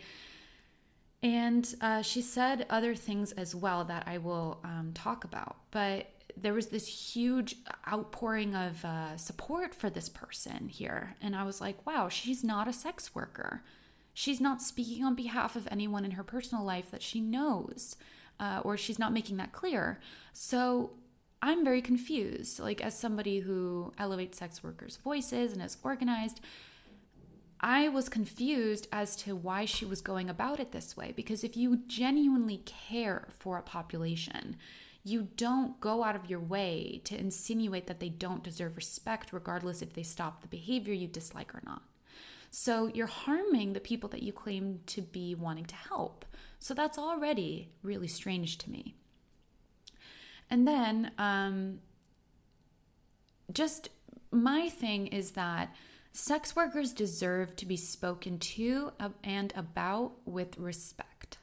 And 1.22 1.76
uh, 1.82 2.02
she 2.02 2.22
said 2.22 2.66
other 2.70 2.96
things 2.96 3.32
as 3.34 3.54
well 3.54 3.84
that 3.86 4.04
i 4.08 4.18
will 4.18 4.60
um, 4.64 4.92
talk 4.94 5.24
about. 5.24 5.58
But 5.72 6.08
there 6.38 6.54
was 6.54 6.68
this 6.68 6.88
huge 7.16 7.56
outpouring 7.92 8.56
of 8.56 8.86
uh, 8.86 9.18
support 9.18 9.76
for 9.76 9.90
this 9.90 10.10
person 10.10 10.70
here. 10.70 11.16
And 11.22 11.36
i 11.36 11.44
was 11.44 11.62
like 11.62 11.86
wow 11.86 12.10
she's 12.10 12.44
not 12.44 12.68
a 12.68 12.74
sex 12.74 13.14
worker. 13.14 13.64
She's 14.14 14.42
not 14.42 14.62
speaking 14.62 15.04
on 15.06 15.16
behalf 15.16 15.56
of 15.56 15.68
anyone 15.72 16.04
in 16.04 16.12
her 16.12 16.24
personal 16.24 16.66
life 16.66 16.92
that 16.92 17.02
she 17.04 17.22
knows 17.22 17.96
uh, 18.40 18.62
or 18.64 18.78
she's 18.78 19.00
not 19.00 19.14
making 19.14 19.38
that 19.38 19.52
clear. 19.52 20.00
So 20.34 20.92
I'm 21.42 21.64
very 21.64 21.82
confused. 21.82 22.60
Like, 22.60 22.82
as 22.82 22.98
somebody 22.98 23.40
who 23.40 23.94
elevates 23.98 24.38
sex 24.38 24.64
workers' 24.64 24.98
voices 24.98 25.54
and 25.54 25.62
is 25.62 25.78
organized, 25.84 26.42
I 27.62 27.90
was 27.90 28.08
confused 28.08 28.88
as 28.92 29.16
to 29.18 29.36
why 29.36 29.66
she 29.66 29.86
was 29.86 30.02
going 30.02 30.30
about 30.30 30.60
it 30.60 30.72
this 30.72 30.96
way. 30.96 31.14
Because 31.16 31.44
if 31.44 31.58
you 31.58 31.82
genuinely 31.88 32.62
care 32.66 33.28
for 33.32 33.58
a 33.58 33.64
population, 33.64 34.56
you 35.04 35.30
don't 35.36 35.80
go 35.80 36.04
out 36.04 36.16
of 36.16 36.30
your 36.30 36.40
way 36.40 37.02
to 37.06 37.20
insinuate 37.20 37.88
that 37.88 38.00
they 38.00 38.10
don't 38.10 38.44
deserve 38.44 38.76
respect, 38.76 39.34
regardless 39.34 39.82
if 39.82 39.94
they 39.94 40.04
stop 40.04 40.42
the 40.42 40.48
behavior 40.48 40.94
you 40.94 41.08
dislike 41.08 41.54
or 41.54 41.62
not. 41.66 41.84
So 42.52 42.88
you're 42.94 43.08
harming 43.08 43.74
the 43.74 43.80
people 43.80 44.10
that 44.10 44.24
you 44.24 44.34
claim 44.34 44.80
to 44.88 45.02
be 45.02 45.36
wanting 45.36 45.66
to 45.66 45.76
help. 45.76 46.26
So 46.60 46.74
that's 46.74 46.98
already 46.98 47.70
really 47.82 48.08
strange 48.08 48.58
to 48.60 48.70
me. 48.70 48.96
And 50.50 50.68
then, 50.68 51.12
um, 51.18 51.80
just 53.52 53.90
my 54.32 54.70
thing 54.70 55.08
is 55.08 55.32
that 55.32 55.74
sex 56.12 56.56
workers 56.56 56.94
deserve 56.94 57.56
to 57.56 57.66
be 57.66 57.78
spoken 57.78 58.40
to 58.40 58.92
and 59.24 59.54
about 59.56 60.14
with 60.26 60.58
respect. 60.58 61.38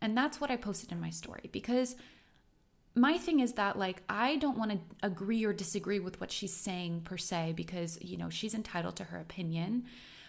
And 0.00 0.16
that's 0.16 0.40
what 0.40 0.50
I 0.50 0.56
posted 0.56 0.92
in 0.92 1.00
my 1.00 1.10
story 1.10 1.50
because 1.52 1.96
my 2.94 3.18
thing 3.18 3.40
is 3.40 3.54
that 3.54 3.78
like 3.78 4.02
I 4.08 4.36
don't 4.36 4.58
want 4.58 4.72
to 4.72 4.78
agree 5.02 5.44
or 5.44 5.52
disagree 5.52 6.00
with 6.00 6.20
what 6.20 6.32
she's 6.32 6.54
saying 6.54 7.02
per 7.02 7.16
se 7.16 7.52
because 7.56 7.98
you 8.02 8.16
know 8.16 8.30
she's 8.30 8.54
entitled 8.54 8.96
to 8.96 9.04
her 9.04 9.18
opinion 9.18 9.84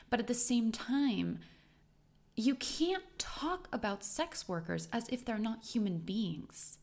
but 0.09 0.19
at 0.19 0.27
the 0.27 0.35
same 0.35 0.71
time 0.71 1.39
you 2.35 2.55
can't 2.55 3.03
talk 3.17 3.67
about 3.73 4.03
sex 4.03 4.47
workers 4.47 4.87
as 4.91 5.07
if 5.09 5.25
they're 5.25 5.37
not 5.37 5.65
human 5.65 5.97
beings. 5.99 6.77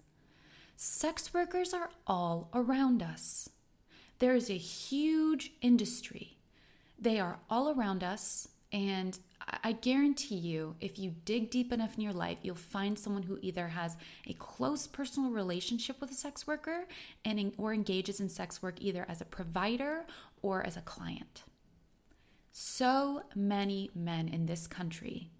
Sex 0.76 1.32
workers 1.34 1.72
are 1.72 1.90
all 2.06 2.50
around 2.54 3.02
us. 3.02 3.48
There 4.18 4.34
is 4.34 4.50
a 4.50 4.56
huge 4.56 5.52
industry. 5.60 6.38
They 6.98 7.18
are 7.18 7.38
all 7.48 7.70
around 7.70 8.04
us. 8.04 8.48
And 8.72 9.18
I 9.64 9.72
guarantee 9.72 10.36
you, 10.36 10.76
if 10.80 10.98
you 10.98 11.14
dig 11.24 11.50
deep 11.50 11.72
enough 11.72 11.96
in 11.96 12.02
your 12.02 12.12
life, 12.12 12.38
you'll 12.42 12.54
find 12.54 12.98
someone 12.98 13.22
who 13.22 13.38
either 13.40 13.68
has 13.68 13.96
a 14.26 14.34
close 14.34 14.86
personal 14.86 15.30
relationship 15.30 16.00
with 16.00 16.10
a 16.10 16.14
sex 16.14 16.46
worker 16.46 16.86
and 17.24 17.52
or 17.56 17.72
engages 17.72 18.20
in 18.20 18.28
sex 18.28 18.62
work 18.62 18.74
either 18.80 19.06
as 19.08 19.20
a 19.20 19.24
provider 19.24 20.04
or 20.42 20.64
as 20.66 20.76
a 20.76 20.82
client. 20.82 21.44
So 22.52 23.22
many 23.34 23.90
men 23.94 24.28
in 24.28 24.46
this 24.46 24.66
country 24.66 25.30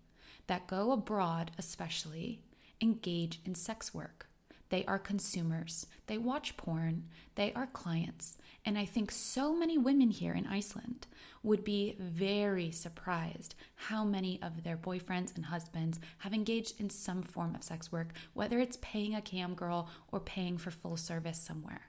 that 0.49 0.67
go 0.67 0.93
abroad, 0.93 1.53
especially, 1.57 2.41
engage 2.81 3.41
in 3.45 3.55
sex 3.55 3.95
work. 3.95 4.27
They 4.71 4.85
are 4.85 4.99
consumers. 4.99 5.87
They 6.07 6.19
watch 6.19 6.57
porn. 6.57 7.05
They 7.37 7.53
are 7.55 7.67
clients. 7.67 8.37
And 8.67 8.77
I 8.77 8.85
think 8.85 9.11
so 9.11 9.55
many 9.55 9.79
women 9.79 10.11
here 10.11 10.35
in 10.35 10.47
Iceland 10.47 11.07
would 11.43 11.65
be 11.65 11.97
very 11.99 12.71
surprised 12.71 13.55
how 13.75 14.05
many 14.05 14.39
of 14.43 14.65
their 14.65 14.77
boyfriends 14.77 15.35
and 15.35 15.47
husbands 15.47 16.01
have 16.19 16.35
engaged 16.35 16.79
in 16.81 16.91
some 16.91 17.23
form 17.23 17.55
of 17.55 17.63
sex 17.63 17.91
work, 17.91 18.09
whether 18.35 18.59
it's 18.59 18.79
paying 18.83 19.15
a 19.15 19.23
cam 19.23 19.55
girl 19.55 19.89
or 20.13 20.21
paying 20.21 20.59
for 20.59 20.71
full 20.71 20.97
service 20.97 21.39
somewhere. 21.39 21.83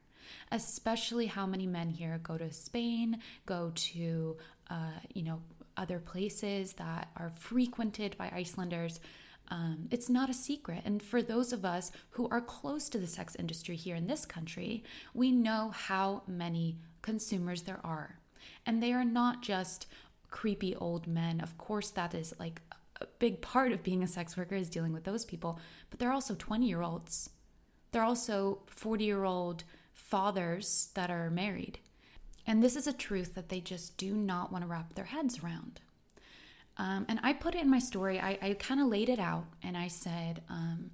Especially 0.51 1.25
how 1.25 1.45
many 1.45 1.65
men 1.65 1.89
here 1.89 2.19
go 2.21 2.37
to 2.37 2.53
Spain, 2.53 3.19
go 3.45 3.71
to, 3.75 4.37
uh, 4.69 4.99
you 5.13 5.23
know, 5.23 5.41
other 5.79 5.99
places 5.99 6.73
that 6.73 7.09
are 7.15 7.31
frequented 7.31 8.17
by 8.17 8.31
Icelanders. 8.33 8.99
Um, 9.47 9.87
it's 9.89 10.09
not 10.09 10.29
a 10.29 10.33
secret. 10.33 10.81
And 10.85 11.01
for 11.01 11.21
those 11.23 11.51
of 11.53 11.65
us 11.65 11.91
who 12.11 12.27
are 12.29 12.41
close 12.41 12.89
to 12.89 12.99
the 12.99 13.07
sex 13.07 13.35
industry 13.39 13.75
here 13.75 13.95
in 13.95 14.05
this 14.05 14.25
country, 14.25 14.83
we 15.13 15.31
know 15.31 15.71
how 15.73 16.23
many 16.27 16.77
consumers 17.01 17.63
there 17.63 17.79
are. 17.83 18.19
And 18.65 18.83
they 18.83 18.93
are 18.93 19.05
not 19.05 19.41
just 19.41 19.87
creepy 20.29 20.75
old 20.75 21.07
men. 21.07 21.41
Of 21.41 21.57
course, 21.57 21.89
that 21.91 22.13
is 22.13 22.33
like 22.39 22.61
a 23.01 23.07
big 23.17 23.41
part 23.41 23.71
of 23.71 23.81
being 23.81 24.03
a 24.03 24.07
sex 24.07 24.37
worker 24.37 24.55
is 24.55 24.69
dealing 24.69 24.93
with 24.93 25.05
those 25.05 25.25
people, 25.25 25.59
but 25.89 25.99
they're 25.99 26.11
also 26.11 26.35
20 26.35 26.67
year 26.67 26.81
olds. 26.81 27.29
They're 27.91 28.03
also 28.03 28.59
40 28.67 29.05
year 29.05 29.23
old 29.23 29.63
fathers 29.93 30.89
that 30.93 31.09
are 31.09 31.29
married. 31.29 31.79
And 32.49 32.63
this 32.63 32.75
is 32.75 32.87
a 32.87 32.93
truth 32.93 33.35
that 33.35 33.49
they 33.49 33.61
just 33.61 33.95
do 33.95 34.15
not 34.15 34.51
want 34.51 34.63
to 34.63 34.67
wrap 34.67 34.95
their 34.95 35.05
heads 35.05 35.43
around. 35.43 35.81
Um, 36.77 37.05
and 37.07 37.19
I 37.21 37.31
put 37.31 37.53
it 37.53 37.61
in 37.61 37.69
my 37.69 37.77
story, 37.77 38.19
I, 38.19 38.39
I 38.41 38.55
kind 38.57 38.81
of 38.81 38.87
laid 38.87 39.07
it 39.07 39.19
out 39.19 39.45
and 39.61 39.77
I 39.77 39.87
said, 39.87 40.41
um, 40.49 40.89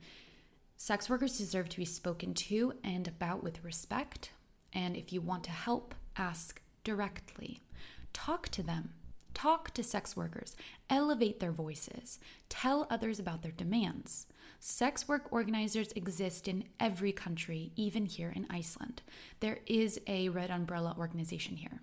sex 0.76 1.10
workers 1.10 1.38
deserve 1.38 1.70
to 1.70 1.78
be 1.78 1.86
spoken 1.86 2.34
to 2.34 2.74
and 2.84 3.08
about 3.08 3.42
with 3.42 3.64
respect. 3.64 4.32
And 4.74 4.98
if 4.98 5.14
you 5.14 5.22
want 5.22 5.46
to 5.46 5.52
help, 5.52 5.96
ask 6.18 6.62
directly. 6.84 7.62
Talk 8.12 8.50
to 8.50 8.62
them. 8.62 8.90
Talk 9.34 9.74
to 9.76 9.84
sex 9.84 10.14
workers. 10.18 10.58
Elevate 10.90 11.40
their 11.40 11.54
voices. 11.54 12.20
Tell 12.50 12.86
others 12.90 13.18
about 13.18 13.44
their 13.44 13.54
demands. 13.54 14.28
Sex 14.68 15.08
work 15.08 15.28
organizers 15.32 15.92
exist 15.92 16.48
in 16.48 16.64
every 16.80 17.12
country, 17.12 17.72
even 17.76 18.08
here 18.08 18.34
in 18.36 18.48
Iceland. 18.50 19.04
There 19.40 19.60
is 19.68 20.02
a 20.08 20.30
red 20.30 20.50
umbrella 20.50 20.96
organization 20.98 21.56
here. 21.56 21.82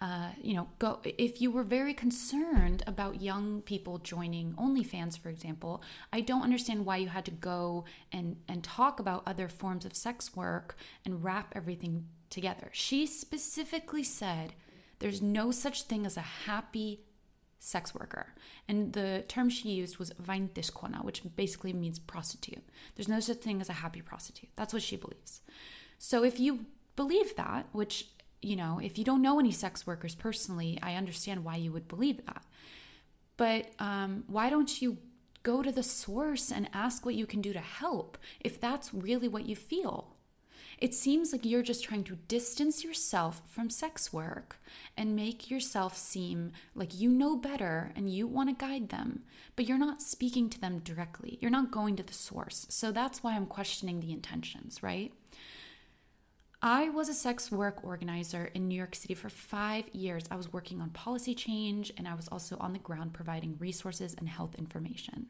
Uh, 0.00 0.30
you 0.42 0.52
know, 0.52 0.66
go 0.80 0.98
if 1.04 1.40
you 1.40 1.52
were 1.52 1.62
very 1.62 1.94
concerned 1.94 2.82
about 2.88 3.22
young 3.22 3.62
people 3.62 3.98
joining 3.98 4.52
OnlyFans, 4.54 5.16
for 5.16 5.28
example. 5.28 5.80
I 6.12 6.22
don't 6.22 6.42
understand 6.42 6.84
why 6.84 6.96
you 6.96 7.06
had 7.06 7.24
to 7.26 7.30
go 7.30 7.84
and 8.10 8.34
and 8.48 8.64
talk 8.64 8.98
about 8.98 9.22
other 9.24 9.48
forms 9.48 9.84
of 9.84 9.94
sex 9.94 10.34
work 10.34 10.76
and 11.04 11.22
wrap 11.22 11.52
everything 11.54 12.08
together. 12.30 12.68
She 12.72 13.06
specifically 13.06 14.02
said 14.02 14.54
there's 14.98 15.22
no 15.22 15.52
such 15.52 15.82
thing 15.82 16.04
as 16.04 16.16
a 16.16 16.32
happy 16.46 17.05
sex 17.58 17.94
worker. 17.94 18.34
And 18.68 18.92
the 18.92 19.24
term 19.28 19.48
she 19.48 19.70
used 19.70 19.98
was 19.98 20.12
vændiskona, 20.22 21.04
which 21.04 21.22
basically 21.36 21.72
means 21.72 21.98
prostitute. 21.98 22.64
There's 22.94 23.08
no 23.08 23.20
such 23.20 23.38
thing 23.38 23.60
as 23.60 23.68
a 23.68 23.74
happy 23.74 24.02
prostitute. 24.02 24.50
That's 24.56 24.72
what 24.72 24.82
she 24.82 24.96
believes. 24.96 25.40
So 25.98 26.24
if 26.24 26.38
you 26.38 26.66
believe 26.94 27.36
that, 27.36 27.66
which, 27.72 28.08
you 28.42 28.56
know, 28.56 28.80
if 28.82 28.98
you 28.98 29.04
don't 29.04 29.22
know 29.22 29.38
any 29.38 29.52
sex 29.52 29.86
workers 29.86 30.14
personally, 30.14 30.78
I 30.82 30.94
understand 30.94 31.44
why 31.44 31.56
you 31.56 31.72
would 31.72 31.88
believe 31.88 32.24
that. 32.26 32.42
But 33.36 33.70
um, 33.78 34.24
why 34.26 34.50
don't 34.50 34.80
you 34.80 34.98
go 35.42 35.62
to 35.62 35.70
the 35.70 35.82
source 35.82 36.50
and 36.50 36.68
ask 36.72 37.04
what 37.04 37.14
you 37.14 37.26
can 37.26 37.40
do 37.40 37.52
to 37.52 37.60
help 37.60 38.18
if 38.40 38.60
that's 38.60 38.92
really 38.92 39.28
what 39.28 39.46
you 39.46 39.56
feel? 39.56 40.15
It 40.78 40.92
seems 40.94 41.32
like 41.32 41.44
you're 41.44 41.62
just 41.62 41.84
trying 41.84 42.04
to 42.04 42.16
distance 42.28 42.84
yourself 42.84 43.40
from 43.46 43.70
sex 43.70 44.12
work 44.12 44.58
and 44.96 45.16
make 45.16 45.50
yourself 45.50 45.96
seem 45.96 46.52
like 46.74 46.98
you 46.98 47.10
know 47.10 47.36
better 47.36 47.92
and 47.96 48.10
you 48.10 48.26
want 48.26 48.50
to 48.50 48.66
guide 48.66 48.90
them, 48.90 49.22
but 49.54 49.66
you're 49.66 49.78
not 49.78 50.02
speaking 50.02 50.50
to 50.50 50.60
them 50.60 50.80
directly. 50.80 51.38
You're 51.40 51.50
not 51.50 51.70
going 51.70 51.96
to 51.96 52.02
the 52.02 52.12
source. 52.12 52.66
So 52.68 52.92
that's 52.92 53.22
why 53.22 53.34
I'm 53.34 53.46
questioning 53.46 54.00
the 54.00 54.12
intentions, 54.12 54.82
right? 54.82 55.12
I 56.62 56.90
was 56.90 57.08
a 57.08 57.14
sex 57.14 57.50
work 57.50 57.82
organizer 57.82 58.50
in 58.52 58.68
New 58.68 58.74
York 58.74 58.94
City 58.94 59.14
for 59.14 59.28
five 59.30 59.88
years. 59.94 60.24
I 60.30 60.36
was 60.36 60.52
working 60.52 60.82
on 60.82 60.90
policy 60.90 61.34
change 61.34 61.92
and 61.96 62.06
I 62.08 62.14
was 62.14 62.28
also 62.28 62.56
on 62.58 62.72
the 62.72 62.78
ground 62.78 63.14
providing 63.14 63.56
resources 63.58 64.14
and 64.18 64.28
health 64.28 64.54
information. 64.56 65.26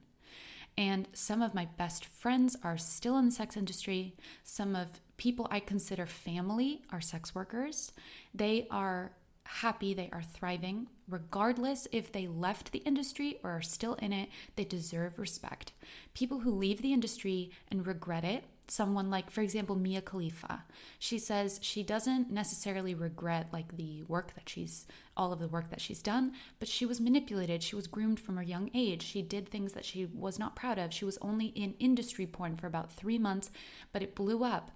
And 0.78 1.08
some 1.12 1.40
of 1.40 1.54
my 1.54 1.66
best 1.78 2.04
friends 2.04 2.56
are 2.62 2.76
still 2.76 3.16
in 3.16 3.26
the 3.26 3.30
sex 3.30 3.56
industry. 3.56 4.14
Some 4.44 4.76
of 4.76 5.00
people 5.16 5.49
I 5.50 5.61
consider 5.61 6.06
family 6.06 6.82
are 6.90 7.00
sex 7.00 7.35
workers. 7.35 7.92
They 8.35 8.66
are 8.70 9.12
happy, 9.44 9.94
they 9.94 10.11
are 10.12 10.23
thriving. 10.23 10.88
Regardless 11.08 11.87
if 11.92 12.12
they 12.12 12.26
left 12.26 12.73
the 12.73 12.80
industry 12.80 13.38
or 13.42 13.50
are 13.50 13.62
still 13.62 13.94
in 13.94 14.12
it, 14.12 14.28
they 14.56 14.64
deserve 14.64 15.18
respect. 15.18 15.73
People 16.14 16.40
who 16.40 16.50
leave 16.50 16.82
the 16.82 16.92
industry 16.92 17.50
and 17.70 17.87
regret 17.87 18.25
it 18.25 18.44
someone 18.68 19.11
like 19.11 19.30
for 19.30 19.42
example 19.42 19.76
Mia 19.76 20.00
Khalifa 20.00 20.64
she 20.99 21.18
says 21.18 21.61
she 21.62 21.82
doesn't 21.82 22.30
necessarily 22.30 22.94
regret 22.94 23.46
like 23.52 23.76
the 23.76 24.02
work 24.04 24.35
that 24.35 24.49
she's 24.49 24.87
all 25.16 25.32
of 25.32 25.38
the 25.38 25.49
work 25.49 25.70
that 25.70 25.80
she's 25.80 26.02
done 26.02 26.32
but 26.58 26.68
she 26.68 26.85
was 26.85 27.00
manipulated 27.00 27.62
she 27.62 27.76
was 27.76 27.87
groomed 27.87 28.18
from 28.18 28.37
her 28.37 28.42
young 28.42 28.70
age 28.75 29.02
she 29.02 29.23
did 29.23 29.49
things 29.49 29.73
that 29.73 29.85
she 29.85 30.06
was 30.06 30.38
not 30.38 30.56
proud 30.56 30.78
of 30.78 30.92
she 30.92 31.04
was 31.04 31.18
only 31.23 31.46
in 31.46 31.75
industry 31.78 32.26
porn 32.26 32.56
for 32.56 32.66
about 32.66 32.90
3 32.90 33.18
months 33.18 33.50
but 33.92 34.02
it 34.02 34.16
blew 34.16 34.42
up 34.42 34.73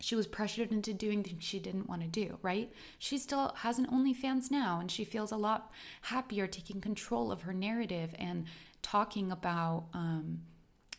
she 0.00 0.16
was 0.16 0.26
pressured 0.26 0.72
into 0.72 0.92
doing 0.92 1.22
things 1.22 1.44
she 1.44 1.58
didn't 1.58 1.88
want 1.88 2.02
to 2.02 2.08
do, 2.08 2.38
right? 2.42 2.72
She 2.98 3.18
still 3.18 3.54
has 3.58 3.78
an 3.78 3.86
OnlyFans 3.86 4.50
now 4.50 4.80
and 4.80 4.90
she 4.90 5.04
feels 5.04 5.32
a 5.32 5.36
lot 5.36 5.70
happier 6.02 6.46
taking 6.46 6.80
control 6.80 7.32
of 7.32 7.42
her 7.42 7.54
narrative 7.54 8.14
and 8.18 8.44
talking 8.82 9.32
about 9.32 9.86
um, 9.94 10.40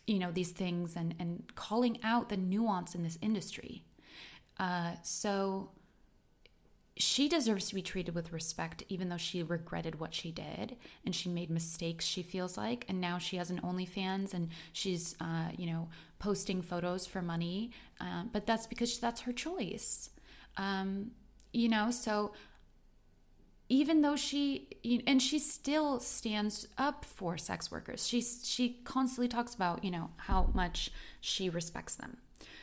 you 0.06 0.18
know 0.18 0.30
these 0.30 0.50
things 0.50 0.96
and 0.96 1.14
and 1.18 1.44
calling 1.54 1.98
out 2.02 2.28
the 2.28 2.36
nuance 2.36 2.94
in 2.94 3.02
this 3.02 3.18
industry 3.20 3.84
uh, 4.58 4.92
so 5.02 5.70
she 6.98 7.28
deserves 7.28 7.68
to 7.68 7.74
be 7.74 7.82
treated 7.82 8.14
with 8.14 8.32
respect 8.32 8.82
even 8.88 9.08
though 9.08 9.18
she 9.18 9.42
regretted 9.42 10.00
what 10.00 10.14
she 10.14 10.30
did 10.30 10.76
and 11.04 11.14
she 11.14 11.28
made 11.28 11.50
mistakes 11.50 12.04
she 12.04 12.22
feels 12.22 12.56
like 12.56 12.84
and 12.88 13.00
now 13.00 13.18
she 13.18 13.36
has 13.36 13.50
an 13.50 13.60
onlyfans 13.60 14.32
and 14.32 14.48
she's 14.72 15.14
uh, 15.20 15.48
you 15.56 15.66
know 15.66 15.88
posting 16.18 16.62
photos 16.62 17.06
for 17.06 17.22
money 17.22 17.70
um, 18.00 18.30
but 18.32 18.46
that's 18.46 18.66
because 18.66 18.98
that's 18.98 19.22
her 19.22 19.32
choice. 19.32 20.10
Um, 20.56 21.12
you 21.52 21.68
know 21.68 21.90
so 21.90 22.32
even 23.68 24.02
though 24.02 24.16
she 24.16 24.68
and 25.06 25.20
she 25.20 25.38
still 25.38 25.98
stands 25.98 26.68
up 26.78 27.04
for 27.04 27.36
sex 27.36 27.70
workers. 27.70 28.06
She 28.06 28.20
she 28.20 28.80
constantly 28.84 29.28
talks 29.28 29.54
about 29.54 29.82
you 29.82 29.90
know 29.90 30.10
how 30.16 30.50
much 30.54 30.90
she 31.20 31.50
respects 31.50 31.96
them. 31.96 32.18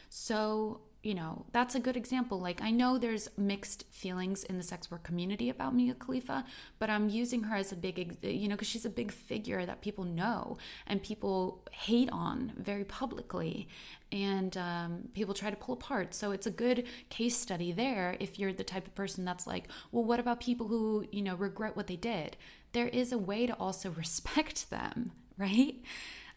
So 0.09 0.81
you 1.03 1.13
know, 1.13 1.45
that's 1.51 1.75
a 1.75 1.81
good 1.81 1.97
example. 1.97 2.39
Like, 2.39 2.61
I 2.61 2.71
know 2.71 2.97
there's 2.97 3.27
mixed 3.37 3.85
feelings 3.91 4.45
in 4.45 4.57
the 4.57 4.63
sex 4.63 4.89
work 4.89 5.03
community 5.03 5.49
about 5.49 5.75
Mia 5.75 5.93
Khalifa, 5.93 6.45
but 6.79 6.89
I'm 6.89 7.09
using 7.09 7.43
her 7.43 7.57
as 7.57 7.73
a 7.73 7.75
big, 7.75 8.17
you 8.21 8.47
know, 8.47 8.55
because 8.55 8.69
she's 8.69 8.85
a 8.85 8.89
big 8.89 9.11
figure 9.11 9.65
that 9.65 9.81
people 9.81 10.05
know 10.05 10.57
and 10.87 11.03
people 11.03 11.61
hate 11.71 12.09
on 12.09 12.53
very 12.55 12.85
publicly 12.85 13.67
and 14.13 14.55
um, 14.55 15.09
people 15.13 15.33
try 15.33 15.49
to 15.49 15.57
pull 15.57 15.73
apart. 15.73 16.15
So 16.15 16.31
it's 16.31 16.47
a 16.47 16.51
good 16.51 16.85
case 17.09 17.35
study 17.35 17.73
there 17.73 18.15
if 18.21 18.39
you're 18.39 18.53
the 18.53 18.63
type 18.63 18.87
of 18.87 18.95
person 18.95 19.25
that's 19.25 19.45
like, 19.45 19.67
well, 19.91 20.05
what 20.05 20.21
about 20.21 20.39
people 20.39 20.69
who, 20.69 21.05
you 21.11 21.21
know, 21.21 21.35
regret 21.35 21.75
what 21.75 21.87
they 21.87 21.97
did? 21.97 22.37
There 22.71 22.87
is 22.87 23.11
a 23.11 23.17
way 23.17 23.45
to 23.45 23.53
also 23.55 23.89
respect 23.97 24.69
them, 24.69 25.11
right? 25.37 25.75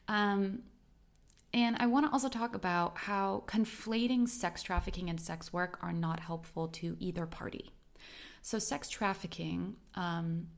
Um, 0.08 0.62
and 1.56 1.74
I 1.80 1.86
want 1.86 2.04
to 2.04 2.12
also 2.12 2.28
talk 2.28 2.54
about 2.54 2.98
how 2.98 3.42
conflating 3.46 4.28
sex 4.28 4.62
trafficking 4.62 5.08
and 5.08 5.18
sex 5.18 5.54
work 5.54 5.78
are 5.80 5.92
not 5.92 6.20
helpful 6.20 6.68
to 6.68 6.96
either 7.00 7.24
party. 7.24 7.72
So, 8.42 8.58
sex 8.58 8.90
trafficking 8.90 9.76
um, 9.94 10.48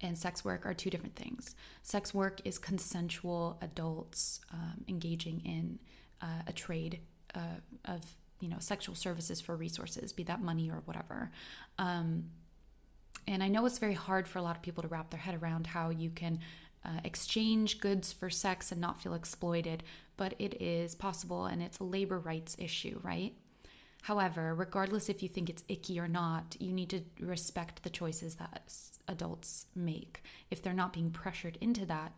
and 0.00 0.18
sex 0.18 0.44
work 0.44 0.66
are 0.66 0.74
two 0.74 0.90
different 0.90 1.14
things. 1.14 1.54
Sex 1.84 2.12
work 2.12 2.40
is 2.44 2.58
consensual 2.58 3.56
adults 3.62 4.40
um, 4.52 4.84
engaging 4.88 5.42
in 5.44 5.78
uh, 6.20 6.42
a 6.48 6.52
trade 6.52 6.98
uh, 7.36 7.60
of 7.84 8.02
you 8.40 8.48
know 8.48 8.58
sexual 8.58 8.96
services 8.96 9.40
for 9.40 9.54
resources, 9.54 10.12
be 10.12 10.24
that 10.24 10.42
money 10.42 10.72
or 10.72 10.82
whatever. 10.86 11.30
Um, 11.78 12.24
and 13.28 13.44
I 13.44 13.48
know 13.48 13.64
it's 13.66 13.78
very 13.78 13.94
hard 13.94 14.26
for 14.26 14.38
a 14.38 14.42
lot 14.42 14.56
of 14.56 14.62
people 14.62 14.82
to 14.82 14.88
wrap 14.88 15.10
their 15.10 15.20
head 15.20 15.40
around 15.40 15.68
how 15.68 15.90
you 15.90 16.10
can 16.10 16.40
uh, 16.84 17.00
exchange 17.04 17.80
goods 17.80 18.12
for 18.12 18.30
sex 18.30 18.72
and 18.72 18.80
not 18.80 19.00
feel 19.02 19.14
exploited, 19.14 19.82
but 20.16 20.34
it 20.38 20.60
is 20.60 20.94
possible 20.94 21.46
and 21.46 21.62
it's 21.62 21.78
a 21.78 21.84
labor 21.84 22.18
rights 22.18 22.56
issue, 22.58 23.00
right? 23.02 23.34
However, 24.02 24.54
regardless 24.54 25.08
if 25.08 25.22
you 25.22 25.28
think 25.28 25.50
it's 25.50 25.64
icky 25.68 25.98
or 25.98 26.08
not, 26.08 26.56
you 26.58 26.72
need 26.72 26.90
to 26.90 27.02
respect 27.20 27.82
the 27.82 27.90
choices 27.90 28.36
that 28.36 28.72
adults 29.08 29.66
make 29.74 30.22
if 30.50 30.62
they're 30.62 30.72
not 30.72 30.92
being 30.92 31.10
pressured 31.10 31.58
into 31.60 31.84
that. 31.86 32.12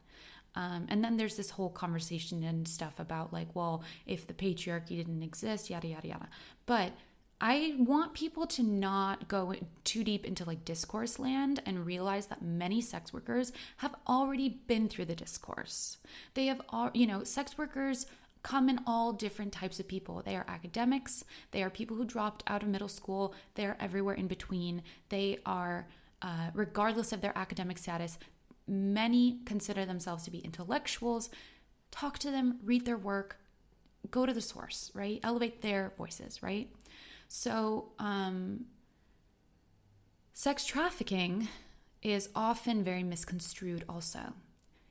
Um, 0.55 0.87
and 0.89 1.03
then 1.03 1.17
there's 1.17 1.37
this 1.37 1.51
whole 1.51 1.71
conversation 1.71 2.43
and 2.43 2.67
stuff 2.67 2.99
about 2.99 3.33
like, 3.33 3.49
well, 3.55 3.83
if 4.07 4.27
the 4.27 4.35
patriarchy 4.35 4.97
didn't 4.97 5.23
exist, 5.23 5.71
yada, 5.71 5.89
yada, 5.89 6.09
yada. 6.09 6.29
But 6.67 6.93
I 7.41 7.75
want 7.79 8.13
people 8.13 8.47
to 8.49 8.63
not 8.63 9.27
go 9.27 9.55
too 9.85 10.05
deep 10.05 10.27
into 10.27 10.45
like 10.45 10.65
discourse 10.65 11.19
land 11.19 11.63
and 11.65 11.87
realize 11.87 12.27
that 12.27 12.43
many 12.43 12.83
sex 12.83 13.15
workers 13.15 13.51
have 13.79 13.95
already 14.07 14.61
been 14.67 14.89
through 14.89 15.07
the 15.07 15.15
discourse. 15.15 15.97
They 16.35 16.47
have 16.47 16.61
all, 16.69 16.91
you 16.93 17.07
know, 17.07 17.25
sex 17.25 17.57
workers 17.57 18.07
come 18.43 18.69
in 18.69 18.81
all 18.87 19.13
different 19.13 19.53
types 19.53 19.81
of 19.81 19.89
people. 19.89 20.23
They 20.23 20.37
are 20.37 20.45
academics, 20.49 21.25
they 21.51 21.63
are 21.63 21.71
people 21.71 21.97
who 21.97 22.05
dropped 22.05 22.43
out 22.47 22.63
of 22.63 22.69
middle 22.69 22.89
school, 22.89 23.35
they're 23.55 23.77
everywhere 23.81 24.15
in 24.15 24.27
between. 24.27 24.83
They 25.09 25.39
are, 25.47 25.89
uh, 26.21 26.51
regardless 26.53 27.13
of 27.13 27.23
their 27.23 27.37
academic 27.37 27.79
status, 27.79 28.19
many 28.67 29.41
consider 29.47 29.87
themselves 29.87 30.25
to 30.25 30.31
be 30.31 30.39
intellectuals. 30.39 31.31
Talk 31.91 32.19
to 32.19 32.31
them, 32.31 32.61
read 32.65 32.85
their 32.85 32.97
work, 32.97 33.39
go 34.11 34.27
to 34.27 34.33
the 34.33 34.41
source, 34.41 34.91
right? 34.95 35.21
Elevate 35.23 35.63
their 35.63 35.93
voices, 35.97 36.43
right? 36.43 36.71
So, 37.33 37.93
um, 38.01 38.65
sex 40.33 40.67
trafficking 40.67 41.47
is 42.03 42.29
often 42.35 42.83
very 42.83 43.05
misconstrued, 43.05 43.85
also. 43.89 44.35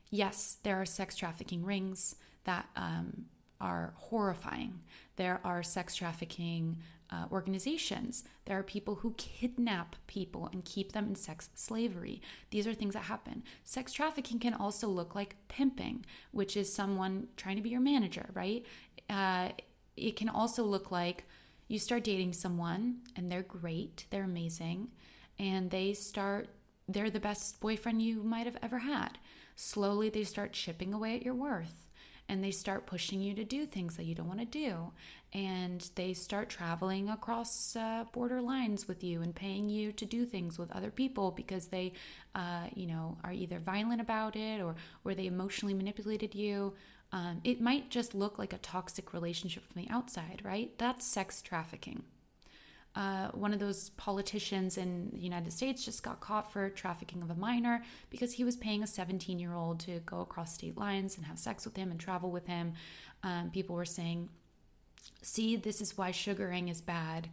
Yes, 0.08 0.56
there 0.62 0.80
are 0.80 0.86
sex 0.86 1.16
trafficking 1.16 1.66
rings 1.66 2.16
that 2.44 2.66
um, 2.76 3.26
are 3.60 3.92
horrifying. 3.98 4.80
There 5.16 5.42
are 5.44 5.62
sex 5.62 5.94
trafficking 5.94 6.78
uh, 7.10 7.26
organizations. 7.30 8.24
There 8.46 8.58
are 8.58 8.62
people 8.62 8.94
who 8.94 9.12
kidnap 9.18 9.96
people 10.06 10.48
and 10.50 10.64
keep 10.64 10.92
them 10.92 11.08
in 11.08 11.16
sex 11.16 11.50
slavery. 11.54 12.22
These 12.48 12.66
are 12.66 12.72
things 12.72 12.94
that 12.94 13.02
happen. 13.02 13.42
Sex 13.64 13.92
trafficking 13.92 14.38
can 14.38 14.54
also 14.54 14.88
look 14.88 15.14
like 15.14 15.36
pimping, 15.48 16.06
which 16.30 16.56
is 16.56 16.72
someone 16.72 17.28
trying 17.36 17.56
to 17.56 17.62
be 17.62 17.68
your 17.68 17.80
manager, 17.80 18.30
right? 18.32 18.64
Uh, 19.10 19.50
it 19.94 20.16
can 20.16 20.30
also 20.30 20.64
look 20.64 20.90
like 20.90 21.26
you 21.70 21.78
start 21.78 22.02
dating 22.02 22.32
someone 22.32 22.96
and 23.14 23.30
they're 23.30 23.44
great, 23.44 24.04
they're 24.10 24.24
amazing, 24.24 24.88
and 25.38 25.70
they 25.70 25.92
start, 25.92 26.48
they're 26.88 27.10
the 27.10 27.20
best 27.20 27.60
boyfriend 27.60 28.02
you 28.02 28.24
might 28.24 28.44
have 28.44 28.56
ever 28.60 28.80
had. 28.80 29.18
Slowly, 29.54 30.08
they 30.08 30.24
start 30.24 30.52
chipping 30.52 30.92
away 30.92 31.14
at 31.14 31.22
your 31.22 31.34
worth 31.34 31.86
and 32.28 32.42
they 32.42 32.50
start 32.50 32.86
pushing 32.86 33.20
you 33.20 33.34
to 33.34 33.44
do 33.44 33.66
things 33.66 33.96
that 33.96 34.04
you 34.04 34.16
don't 34.16 34.26
want 34.26 34.40
to 34.40 34.46
do. 34.46 34.90
And 35.32 35.88
they 35.94 36.12
start 36.12 36.48
traveling 36.48 37.08
across 37.08 37.76
uh, 37.76 38.04
border 38.12 38.42
lines 38.42 38.88
with 38.88 39.04
you 39.04 39.22
and 39.22 39.32
paying 39.32 39.68
you 39.68 39.92
to 39.92 40.04
do 40.04 40.26
things 40.26 40.58
with 40.58 40.72
other 40.72 40.90
people 40.90 41.30
because 41.30 41.68
they, 41.68 41.92
uh, 42.34 42.66
you 42.74 42.88
know, 42.88 43.16
are 43.22 43.32
either 43.32 43.60
violent 43.60 44.00
about 44.00 44.34
it 44.34 44.60
or, 44.60 44.74
or 45.04 45.14
they 45.14 45.26
emotionally 45.26 45.74
manipulated 45.74 46.34
you 46.34 46.74
um, 47.12 47.40
it 47.42 47.60
might 47.60 47.90
just 47.90 48.14
look 48.14 48.38
like 48.38 48.52
a 48.52 48.58
toxic 48.58 49.12
relationship 49.12 49.64
from 49.66 49.82
the 49.82 49.90
outside, 49.90 50.42
right? 50.44 50.76
That's 50.78 51.04
sex 51.04 51.42
trafficking. 51.42 52.04
Uh, 52.94 53.28
one 53.28 53.52
of 53.52 53.60
those 53.60 53.90
politicians 53.90 54.76
in 54.76 55.10
the 55.12 55.20
United 55.20 55.52
States 55.52 55.84
just 55.84 56.02
got 56.02 56.20
caught 56.20 56.52
for 56.52 56.68
trafficking 56.70 57.22
of 57.22 57.30
a 57.30 57.34
minor 57.34 57.84
because 58.10 58.32
he 58.32 58.42
was 58.42 58.56
paying 58.56 58.82
a 58.82 58.86
17 58.86 59.38
year 59.38 59.54
old 59.54 59.78
to 59.80 60.00
go 60.00 60.20
across 60.20 60.54
state 60.54 60.76
lines 60.76 61.16
and 61.16 61.26
have 61.26 61.38
sex 61.38 61.64
with 61.64 61.76
him 61.76 61.90
and 61.90 62.00
travel 62.00 62.30
with 62.30 62.46
him. 62.46 62.72
Um, 63.22 63.50
people 63.52 63.76
were 63.76 63.84
saying, 63.84 64.28
see, 65.22 65.54
this 65.56 65.80
is 65.80 65.96
why 65.96 66.10
sugaring 66.10 66.68
is 66.68 66.80
bad. 66.80 67.28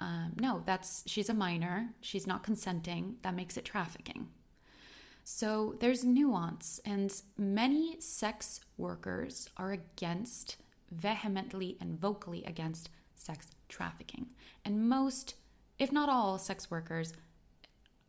Um, 0.00 0.32
no, 0.38 0.62
that's 0.64 1.02
she's 1.06 1.28
a 1.28 1.34
minor. 1.34 1.90
She's 2.00 2.26
not 2.26 2.42
consenting. 2.42 3.16
That 3.22 3.34
makes 3.34 3.56
it 3.56 3.64
trafficking. 3.64 4.28
So 5.24 5.76
there's 5.80 6.04
nuance, 6.04 6.80
and 6.86 7.12
many 7.36 8.00
sex 8.00 8.60
workers 8.78 9.50
are 9.56 9.72
against, 9.72 10.56
vehemently 10.90 11.76
and 11.80 11.98
vocally 11.98 12.44
against 12.44 12.90
sex 13.14 13.50
trafficking. 13.68 14.26
And 14.64 14.88
most, 14.88 15.34
if 15.78 15.92
not 15.92 16.08
all, 16.08 16.38
sex 16.38 16.70
workers 16.70 17.12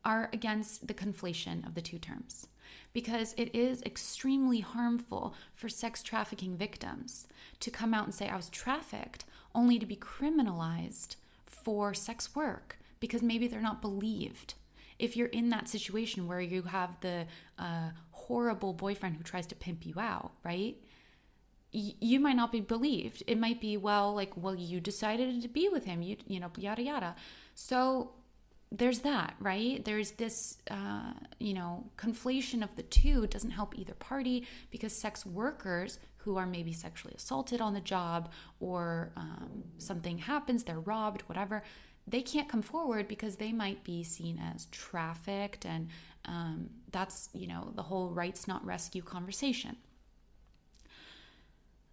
are 0.06 0.30
against 0.32 0.88
the 0.88 0.94
conflation 0.94 1.66
of 1.68 1.76
the 1.76 1.82
two 1.82 2.00
terms 2.00 2.48
because 2.94 3.34
it 3.38 3.54
is 3.56 3.82
extremely 3.84 4.60
harmful 4.62 5.36
for 5.54 5.70
sex 5.70 6.02
trafficking 6.02 6.56
victims 6.56 7.28
to 7.60 7.72
come 7.72 7.94
out 7.94 8.06
and 8.06 8.14
say, 8.14 8.28
I 8.28 8.36
was 8.36 8.50
trafficked, 8.50 9.26
only 9.54 9.80
to 9.80 9.86
be 9.86 9.96
criminalized 9.96 11.16
for 11.46 11.94
sex 11.94 12.36
work 12.36 12.80
because 13.00 13.22
maybe 13.22 13.48
they're 13.48 13.62
not 13.62 13.82
believed. 13.82 14.56
If 14.98 15.16
you're 15.16 15.28
in 15.28 15.50
that 15.50 15.70
situation 15.70 16.28
where 16.28 16.42
you 16.42 16.64
have 16.64 17.00
the 17.02 17.26
uh, 17.58 17.92
horrible 18.30 18.74
boyfriend 18.74 19.18
who 19.18 19.24
tries 19.24 19.48
to 19.48 19.56
pimp 19.56 19.86
you 19.86 19.96
out, 20.00 20.32
right? 20.46 20.78
You 21.72 22.20
might 22.20 22.36
not 22.36 22.52
be 22.52 22.62
believed. 22.62 23.24
It 23.28 23.40
might 23.40 23.60
be, 23.60 23.76
well, 23.76 24.14
like, 24.14 24.34
well, 24.36 24.56
you 24.56 24.80
decided 24.80 25.42
to 25.42 25.48
be 25.48 25.68
with 25.68 25.86
him, 25.86 26.02
you, 26.02 26.16
you 26.28 26.40
know, 26.40 26.52
yada 26.56 26.84
yada. 26.84 27.16
So 27.56 28.12
there's 28.72 29.00
that, 29.00 29.36
right? 29.40 29.84
There's 29.84 30.12
this, 30.12 30.60
uh, 30.70 31.14
you 31.40 31.54
know, 31.56 31.90
conflation 31.98 32.64
of 32.64 32.76
the 32.76 32.84
two 32.84 33.26
doesn't 33.28 33.50
help 33.50 33.78
either 33.78 33.96
party 33.96 34.48
because 34.70 34.94
sex 34.96 35.26
workers 35.26 36.00
who 36.18 36.38
are 36.38 36.46
maybe 36.46 36.74
sexually 36.74 37.16
assaulted 37.18 37.62
on 37.62 37.74
the 37.74 37.82
job 37.82 38.32
or 38.60 39.12
um, 39.16 39.64
something 39.80 40.20
happens, 40.20 40.64
they're 40.64 40.80
robbed, 40.80 41.22
whatever, 41.22 41.64
they 42.06 42.22
can't 42.22 42.50
come 42.50 42.62
forward 42.62 43.08
because 43.08 43.36
they 43.36 43.52
might 43.52 43.84
be 43.84 44.04
seen 44.04 44.40
as 44.40 44.66
trafficked. 44.72 45.66
And 45.66 45.90
um, 46.30 46.70
that's, 46.92 47.30
you 47.34 47.48
know, 47.48 47.74
the 47.76 47.84
whole 47.84 48.10
rights 48.12 48.48
not 48.48 48.66
rescue 48.66 49.02
conversation. 49.02 49.76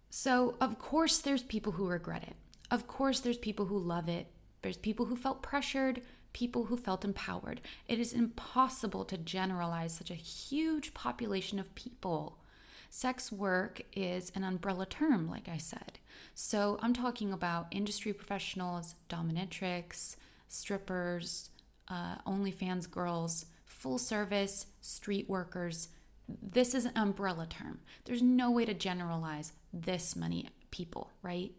So, 0.09 0.55
of 0.61 0.79
course, 0.79 1.17
there's 1.17 1.43
people 1.43 1.73
who 1.73 1.87
regret 1.87 2.23
it. 2.23 2.35
Of 2.71 2.87
course, 2.87 3.19
there's 3.19 3.37
people 3.37 3.65
who 3.65 3.77
love 3.77 4.07
it. 4.07 4.27
There's 4.61 4.77
people 4.77 5.07
who 5.07 5.15
felt 5.15 5.41
pressured 5.41 6.01
people 6.37 6.65
who 6.65 6.77
felt 6.77 7.03
empowered. 7.03 7.61
It 7.87 7.99
is 7.99 8.13
impossible 8.13 9.05
to 9.05 9.17
generalize 9.17 9.93
such 9.93 10.11
a 10.11 10.15
huge 10.15 10.93
population 10.93 11.57
of 11.57 11.73
people. 11.73 12.37
Sex 12.91 13.31
work 13.31 13.81
is 13.95 14.31
an 14.35 14.43
umbrella 14.43 14.85
term, 14.85 15.27
like 15.27 15.49
I 15.49 15.57
said. 15.57 15.97
So 16.35 16.77
I'm 16.83 16.93
talking 16.93 17.33
about 17.33 17.65
industry 17.71 18.13
professionals, 18.13 18.93
dominatrix, 19.09 20.15
strippers, 20.47 21.49
uh, 21.87 22.17
OnlyFans 22.27 22.89
girls, 22.89 23.47
full 23.87 23.97
service, 23.97 24.65
street 24.81 25.29
workers. 25.29 25.87
This 26.27 26.75
is 26.75 26.83
an 26.83 26.91
umbrella 26.97 27.47
term. 27.49 27.79
There's 28.03 28.21
no 28.21 28.51
way 28.51 28.65
to 28.65 28.73
generalize 28.73 29.53
this 29.71 30.13
many 30.13 30.49
people, 30.71 31.09
right? 31.21 31.51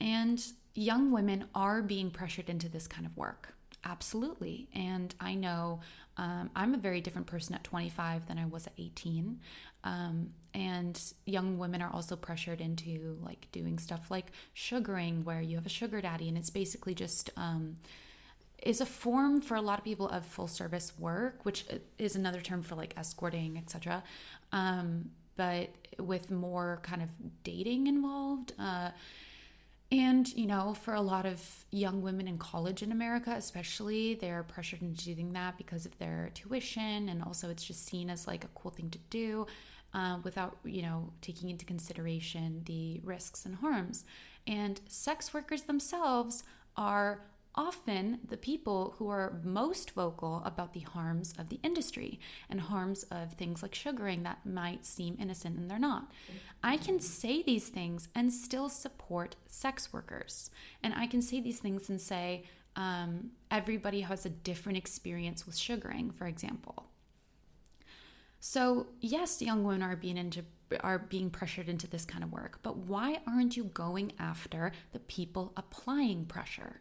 And 0.00 0.44
young 0.74 1.12
women 1.12 1.44
are 1.54 1.82
being 1.82 2.10
pressured 2.10 2.50
into 2.50 2.68
this 2.68 2.88
kind 2.88 3.06
of 3.06 3.16
work. 3.16 3.54
Absolutely. 3.84 4.68
And 4.74 5.14
I 5.20 5.36
know 5.36 5.80
um, 6.16 6.50
I'm 6.56 6.74
a 6.74 6.78
very 6.78 7.00
different 7.00 7.28
person 7.28 7.54
at 7.54 7.62
25 7.62 8.26
than 8.26 8.38
I 8.38 8.46
was 8.46 8.66
at 8.66 8.72
18. 8.76 9.38
Um, 9.84 10.30
and 10.52 11.00
young 11.26 11.58
women 11.58 11.80
are 11.80 11.92
also 11.92 12.16
pressured 12.16 12.60
into 12.60 13.18
like 13.22 13.46
doing 13.52 13.78
stuff 13.78 14.10
like 14.10 14.32
sugaring, 14.52 15.22
where 15.22 15.42
you 15.42 15.54
have 15.56 15.66
a 15.66 15.68
sugar 15.70 16.00
daddy, 16.00 16.28
and 16.28 16.36
it's 16.36 16.50
basically 16.50 16.94
just. 16.94 17.30
Um, 17.36 17.76
is 18.64 18.80
a 18.80 18.86
form 18.86 19.40
for 19.40 19.54
a 19.56 19.60
lot 19.60 19.78
of 19.78 19.84
people 19.84 20.08
of 20.08 20.24
full 20.24 20.48
service 20.48 20.92
work, 20.98 21.44
which 21.44 21.66
is 21.98 22.16
another 22.16 22.40
term 22.40 22.62
for 22.62 22.74
like 22.74 22.94
escorting, 22.96 23.56
etc. 23.58 24.02
Um, 24.52 25.10
but 25.36 25.70
with 25.98 26.30
more 26.30 26.80
kind 26.82 27.02
of 27.02 27.08
dating 27.42 27.86
involved. 27.86 28.52
Uh, 28.58 28.90
and, 29.92 30.32
you 30.34 30.46
know, 30.46 30.74
for 30.74 30.94
a 30.94 31.00
lot 31.00 31.26
of 31.26 31.64
young 31.70 32.02
women 32.02 32.26
in 32.26 32.38
college 32.38 32.82
in 32.82 32.90
America, 32.90 33.32
especially, 33.36 34.14
they're 34.14 34.42
pressured 34.42 34.82
into 34.82 35.14
doing 35.14 35.32
that 35.34 35.56
because 35.56 35.86
of 35.86 35.96
their 35.98 36.30
tuition. 36.34 37.08
And 37.08 37.22
also, 37.22 37.48
it's 37.50 37.64
just 37.64 37.86
seen 37.86 38.10
as 38.10 38.26
like 38.26 38.44
a 38.44 38.48
cool 38.54 38.70
thing 38.70 38.90
to 38.90 38.98
do 39.10 39.46
uh, 39.92 40.18
without, 40.24 40.56
you 40.64 40.82
know, 40.82 41.12
taking 41.20 41.50
into 41.50 41.64
consideration 41.64 42.62
the 42.64 43.00
risks 43.04 43.44
and 43.44 43.56
harms. 43.56 44.04
And 44.46 44.80
sex 44.88 45.32
workers 45.32 45.62
themselves 45.62 46.42
are 46.76 47.20
often 47.54 48.18
the 48.28 48.36
people 48.36 48.94
who 48.98 49.08
are 49.08 49.40
most 49.44 49.92
vocal 49.92 50.42
about 50.44 50.72
the 50.72 50.80
harms 50.80 51.34
of 51.38 51.48
the 51.48 51.60
industry 51.62 52.18
and 52.48 52.60
harms 52.60 53.04
of 53.04 53.34
things 53.34 53.62
like 53.62 53.74
sugaring 53.74 54.22
that 54.22 54.44
might 54.44 54.84
seem 54.84 55.16
innocent 55.20 55.58
and 55.58 55.70
they're 55.70 55.78
not. 55.78 56.10
I 56.62 56.76
can 56.76 57.00
say 57.00 57.42
these 57.42 57.68
things 57.68 58.08
and 58.14 58.32
still 58.32 58.68
support 58.68 59.36
sex 59.46 59.92
workers. 59.92 60.50
And 60.82 60.94
I 60.94 61.06
can 61.06 61.22
say 61.22 61.40
these 61.40 61.60
things 61.60 61.88
and 61.88 62.00
say, 62.00 62.44
um, 62.76 63.30
everybody 63.50 64.00
has 64.00 64.26
a 64.26 64.30
different 64.30 64.78
experience 64.78 65.46
with 65.46 65.56
sugaring, 65.56 66.10
for 66.10 66.26
example. 66.26 66.86
So, 68.40 68.88
yes, 69.00 69.40
young 69.40 69.64
women 69.64 69.82
are 69.82 69.96
being 69.96 70.16
into 70.16 70.44
are 70.80 70.98
being 70.98 71.30
pressured 71.30 71.68
into 71.68 71.86
this 71.86 72.04
kind 72.04 72.24
of 72.24 72.32
work, 72.32 72.58
but 72.62 72.76
why 72.76 73.20
aren't 73.26 73.56
you 73.56 73.64
going 73.64 74.12
after 74.18 74.72
the 74.92 74.98
people 74.98 75.52
applying 75.56 76.24
pressure? 76.24 76.80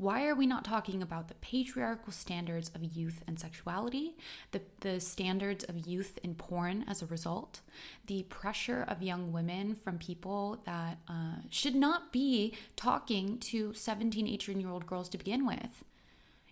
Why 0.00 0.26
are 0.28 0.34
we 0.34 0.46
not 0.46 0.64
talking 0.64 1.02
about 1.02 1.28
the 1.28 1.34
patriarchal 1.34 2.10
standards 2.10 2.70
of 2.74 2.82
youth 2.82 3.22
and 3.26 3.38
sexuality, 3.38 4.16
the, 4.50 4.62
the 4.80 4.98
standards 4.98 5.62
of 5.64 5.86
youth 5.86 6.18
in 6.24 6.36
porn 6.36 6.86
as 6.88 7.02
a 7.02 7.06
result, 7.06 7.60
the 8.06 8.22
pressure 8.22 8.82
of 8.88 9.02
young 9.02 9.30
women 9.30 9.74
from 9.74 9.98
people 9.98 10.62
that 10.64 11.00
uh, 11.06 11.42
should 11.50 11.74
not 11.74 12.14
be 12.14 12.54
talking 12.76 13.36
to 13.40 13.74
17, 13.74 14.26
18 14.26 14.58
year 14.58 14.70
old 14.70 14.86
girls 14.86 15.10
to 15.10 15.18
begin 15.18 15.46
with? 15.46 15.84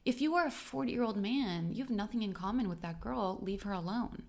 If 0.05 0.21
you 0.21 0.35
are 0.35 0.49
a 0.49 0.51
40 0.51 0.93
year 0.93 1.03
old 1.03 1.17
man, 1.17 1.73
you 1.73 1.83
have 1.83 1.91
nothing 1.91 2.23
in 2.23 2.35
common 2.35 2.69
with 2.69 2.83
that 2.83 3.01
girl, 3.01 3.39
leave 3.41 3.63
her 3.63 3.73
alone. 3.73 4.25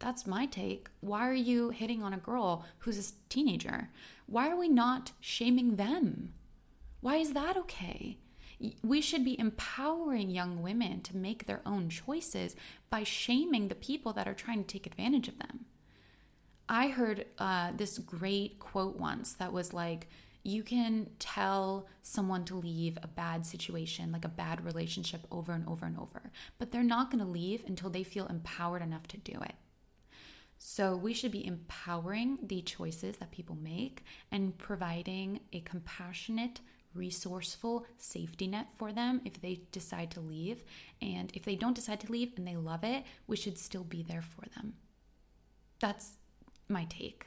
That's 0.00 0.26
my 0.26 0.46
take. 0.46 0.88
Why 0.98 1.28
are 1.28 1.32
you 1.32 1.70
hitting 1.70 2.02
on 2.02 2.12
a 2.12 2.16
girl 2.16 2.64
who's 2.78 2.98
a 2.98 3.12
teenager? 3.28 3.90
Why 4.26 4.50
are 4.50 4.58
we 4.58 4.68
not 4.68 5.12
shaming 5.20 5.76
them? 5.76 6.32
Why 7.00 7.18
is 7.18 7.34
that 7.34 7.56
okay? 7.56 8.18
We 8.82 9.00
should 9.00 9.24
be 9.24 9.38
empowering 9.38 10.30
young 10.30 10.62
women 10.62 11.00
to 11.02 11.16
make 11.16 11.46
their 11.46 11.60
own 11.66 11.88
choices 11.88 12.56
by 12.90 13.02
shaming 13.02 13.68
the 13.68 13.74
people 13.74 14.12
that 14.12 14.28
are 14.28 14.34
trying 14.34 14.64
to 14.64 14.72
take 14.72 14.86
advantage 14.86 15.28
of 15.28 15.38
them. 15.38 15.66
I 16.68 16.88
heard 16.88 17.26
uh, 17.38 17.72
this 17.76 17.98
great 17.98 18.58
quote 18.58 18.96
once 18.96 19.34
that 19.34 19.52
was 19.52 19.72
like, 19.72 20.08
you 20.44 20.62
can 20.62 21.08
tell 21.18 21.88
someone 22.02 22.44
to 22.44 22.54
leave 22.54 22.98
a 23.02 23.08
bad 23.08 23.46
situation, 23.46 24.12
like 24.12 24.26
a 24.26 24.28
bad 24.28 24.64
relationship, 24.64 25.26
over 25.30 25.52
and 25.52 25.66
over 25.66 25.86
and 25.86 25.98
over, 25.98 26.30
but 26.58 26.70
they're 26.70 26.82
not 26.82 27.10
going 27.10 27.24
to 27.24 27.30
leave 27.30 27.64
until 27.66 27.88
they 27.88 28.02
feel 28.02 28.26
empowered 28.26 28.82
enough 28.82 29.08
to 29.08 29.16
do 29.16 29.32
it. 29.42 29.54
So, 30.58 30.96
we 30.96 31.12
should 31.12 31.32
be 31.32 31.46
empowering 31.46 32.38
the 32.42 32.62
choices 32.62 33.16
that 33.16 33.30
people 33.30 33.56
make 33.56 34.02
and 34.30 34.56
providing 34.56 35.40
a 35.52 35.60
compassionate, 35.60 36.60
resourceful 36.94 37.86
safety 37.98 38.46
net 38.46 38.68
for 38.76 38.92
them 38.92 39.20
if 39.24 39.40
they 39.40 39.60
decide 39.72 40.10
to 40.12 40.20
leave. 40.20 40.62
And 41.02 41.30
if 41.34 41.44
they 41.44 41.56
don't 41.56 41.74
decide 41.74 42.00
to 42.00 42.12
leave 42.12 42.32
and 42.36 42.46
they 42.46 42.56
love 42.56 42.84
it, 42.84 43.04
we 43.26 43.36
should 43.36 43.58
still 43.58 43.84
be 43.84 44.02
there 44.02 44.22
for 44.22 44.46
them. 44.54 44.74
That's 45.80 46.16
my 46.68 46.84
take. 46.84 47.26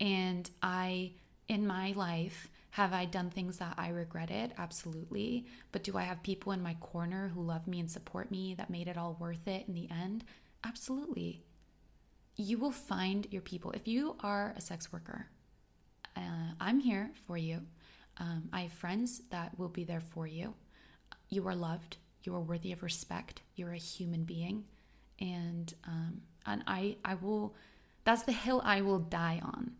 And 0.00 0.50
I, 0.62 1.12
in 1.48 1.66
my 1.66 1.92
life, 1.92 2.48
have 2.70 2.92
I 2.92 3.06
done 3.06 3.30
things 3.30 3.56
that 3.56 3.74
I 3.78 3.88
regretted? 3.88 4.52
Absolutely. 4.58 5.46
But 5.72 5.82
do 5.82 5.96
I 5.96 6.02
have 6.02 6.22
people 6.22 6.52
in 6.52 6.62
my 6.62 6.74
corner 6.74 7.28
who 7.34 7.42
love 7.42 7.66
me 7.66 7.80
and 7.80 7.90
support 7.90 8.30
me 8.30 8.54
that 8.58 8.68
made 8.68 8.86
it 8.86 8.98
all 8.98 9.16
worth 9.18 9.48
it 9.48 9.66
in 9.66 9.72
the 9.72 9.88
end? 9.90 10.24
Absolutely. 10.62 11.42
You 12.36 12.58
will 12.58 12.72
find 12.72 13.26
your 13.30 13.40
people. 13.40 13.70
If 13.70 13.88
you 13.88 14.16
are 14.20 14.52
a 14.56 14.60
sex 14.60 14.92
worker, 14.92 15.28
uh, 16.14 16.52
I'm 16.60 16.80
here 16.80 17.12
for 17.26 17.38
you. 17.38 17.62
Um, 18.18 18.48
I 18.52 18.62
have 18.62 18.72
friends 18.72 19.22
that 19.30 19.58
will 19.58 19.68
be 19.68 19.84
there 19.84 20.00
for 20.00 20.26
you. 20.26 20.54
You 21.28 21.46
are 21.48 21.54
loved. 21.54 21.98
You 22.22 22.34
are 22.34 22.40
worthy 22.40 22.72
of 22.72 22.82
respect. 22.82 23.42
You're 23.54 23.72
a 23.72 23.78
human 23.78 24.24
being, 24.24 24.64
and 25.20 25.72
um, 25.84 26.22
and 26.44 26.62
I 26.66 26.96
I 27.04 27.14
will. 27.14 27.54
That's 28.04 28.22
the 28.22 28.32
hill 28.32 28.62
I 28.64 28.80
will 28.80 29.00
die 29.00 29.40
on. 29.42 29.72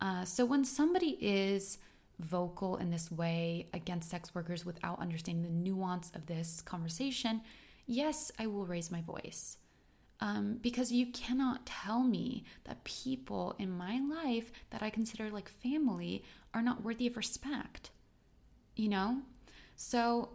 Uh, 0.00 0.24
so 0.24 0.44
when 0.46 0.64
somebody 0.64 1.18
is 1.20 1.78
vocal 2.18 2.76
in 2.76 2.90
this 2.90 3.10
way 3.10 3.68
against 3.72 4.10
sex 4.10 4.34
workers 4.34 4.64
without 4.64 4.98
understanding 4.98 5.42
the 5.42 5.50
nuance 5.50 6.10
of 6.14 6.26
this 6.26 6.62
conversation, 6.62 7.42
yes, 7.86 8.30
I 8.38 8.46
will 8.46 8.66
raise 8.66 8.90
my 8.90 9.02
voice. 9.02 9.58
Um, 10.22 10.58
because 10.60 10.92
you 10.92 11.06
cannot 11.06 11.64
tell 11.64 12.02
me 12.02 12.44
that 12.64 12.84
people 12.84 13.54
in 13.58 13.70
my 13.70 13.98
life 14.00 14.52
that 14.68 14.82
I 14.82 14.90
consider 14.90 15.30
like 15.30 15.48
family 15.48 16.24
are 16.52 16.60
not 16.60 16.84
worthy 16.84 17.06
of 17.06 17.16
respect. 17.16 17.90
You 18.76 18.90
know? 18.90 19.22
So 19.76 20.30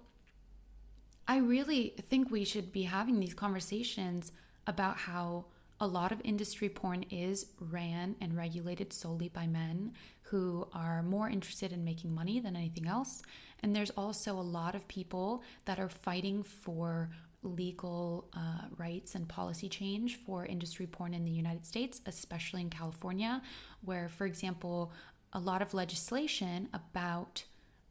I 1.28 1.38
really 1.38 1.94
think 2.10 2.32
we 2.32 2.46
should 2.46 2.72
be 2.72 2.84
having 2.84 3.20
these 3.20 3.34
conversations 3.34 4.32
about 4.68 4.98
how 4.98 5.46
a 5.80 5.88
lot 5.88 6.12
of 6.12 6.22
industry 6.24 6.70
porn 6.70 7.04
is 7.12 7.48
ran 7.60 8.16
and 8.22 8.36
regulated 8.36 8.94
solely 8.94 9.30
by 9.30 9.46
men 9.46 9.94
who 10.24 10.68
are 10.74 11.04
more 11.04 11.30
interested 11.30 11.72
in 11.72 11.84
making 11.84 12.14
money 12.14 12.40
than 12.40 12.56
anything 12.56 12.88
else. 12.88 13.22
And 13.62 13.76
there's 13.76 13.90
also 13.92 14.40
a 14.40 14.42
lot 14.42 14.76
of 14.76 14.88
people 14.88 15.44
that 15.66 15.80
are 15.80 15.90
fighting 15.90 16.44
for 16.44 17.10
legal 17.46 18.28
uh, 18.36 18.68
rights 18.78 19.16
and 19.16 19.28
policy 19.28 19.70
change 19.70 20.20
for 20.26 20.46
industry 20.46 20.88
porn 20.88 21.14
in 21.14 21.24
the 21.24 21.32
United 21.32 21.66
States, 21.66 22.02
especially 22.06 22.62
in 22.62 22.70
California, 22.70 23.42
where, 23.82 24.10
for 24.10 24.26
example, 24.26 24.92
a 25.34 25.40
lot 25.40 25.62
of 25.62 25.74
legislation 25.74 26.68
about 26.74 27.46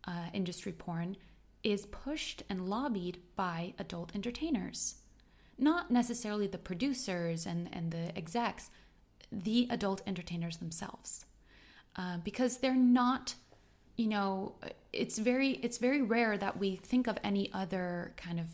uh, 0.07 0.27
industry 0.33 0.73
porn 0.73 1.17
is 1.63 1.87
pushed 1.87 2.43
and 2.51 2.69
lobbied 2.69 3.19
by 3.37 3.75
adult 3.79 4.15
entertainers 4.15 4.97
not 5.59 5.91
necessarily 5.91 6.47
the 6.47 6.59
producers 6.59 7.47
and, 7.47 7.69
and 7.73 7.91
the 7.91 8.17
execs, 8.17 8.71
the 9.31 9.67
adult 9.71 10.03
entertainers 10.07 10.59
themselves. 10.59 11.27
Uh, 11.97 12.19
because 12.19 12.59
they're 12.59 12.75
not, 12.75 13.35
you 13.97 14.09
know, 14.09 14.57
it's 14.93 15.19
very 15.19 15.53
it's 15.63 15.79
very 15.79 16.03
rare 16.03 16.37
that 16.37 16.59
we 16.59 16.75
think 16.75 17.07
of 17.07 17.17
any 17.23 17.53
other 17.53 18.13
kind 18.17 18.41
of 18.41 18.47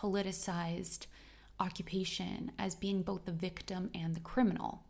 politicized 0.00 1.06
occupation 1.58 2.52
as 2.58 2.74
being 2.74 3.02
both 3.02 3.24
the 3.24 3.32
victim 3.32 3.90
and 3.94 4.14
the 4.14 4.20
criminal. 4.20 4.82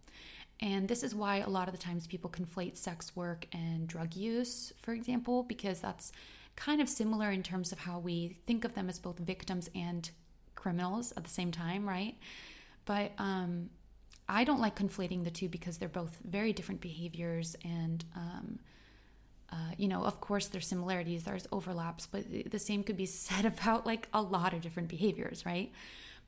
And 0.61 0.89
this 0.89 1.03
is 1.03 1.15
why 1.15 1.37
a 1.37 1.49
lot 1.49 1.69
of 1.69 1.73
the 1.73 1.81
times 1.81 2.07
people 2.07 2.31
conflate 2.31 2.77
sex 2.77 3.17
work 3.17 3.47
and 3.53 3.89
drug 3.89 4.15
use, 4.15 4.73
for 4.81 4.93
example, 4.93 5.43
because 5.43 5.81
that's 5.81 6.13
kind 6.55 6.81
of 6.81 6.89
similar 6.89 7.31
in 7.31 7.43
terms 7.43 7.73
of 7.73 7.79
how 7.79 7.99
we 7.99 8.37
think 8.47 8.65
of 8.65 8.75
them 8.75 8.89
as 8.89 8.99
both 8.99 9.19
victims 9.19 9.71
and 9.75 10.11
criminals 10.55 11.13
at 11.17 11.25
the 11.25 11.31
same 11.31 11.51
time, 11.51 11.89
right? 11.89 12.17
But 12.85 13.13
um, 13.19 13.71
I 14.29 14.45
don't 14.45 14.61
like 14.61 14.77
conflating 14.79 15.25
the 15.25 15.31
two 15.31 15.49
because 15.49 15.79
they're 15.79 15.89
both 15.89 16.19
very 16.25 16.53
different 16.53 16.81
behaviors 16.81 17.57
and. 17.65 18.05
Um, 18.15 18.59
uh, 19.53 19.57
you 19.77 19.89
know, 19.89 20.05
of 20.05 20.21
course, 20.21 20.47
there's 20.47 20.69
similarities, 20.69 21.25
there's 21.25 21.47
overlaps, 21.51 22.07
but 22.07 22.25
the 22.51 22.59
same 22.59 22.85
could 22.85 22.97
be 22.97 23.07
said 23.27 23.45
about 23.45 23.87
like 23.87 24.09
a 24.13 24.23
lot 24.23 24.55
of 24.55 24.61
different 24.61 24.89
behaviors, 24.89 25.45
right? 25.45 25.73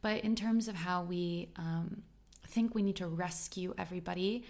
But 0.00 0.24
in 0.24 0.35
terms 0.35 0.66
of 0.68 0.74
how 0.74 1.04
we 1.04 1.48
um, 1.56 2.02
think 2.46 2.74
we 2.74 2.82
need 2.82 2.96
to 2.96 3.06
rescue 3.06 3.74
everybody, 3.78 4.44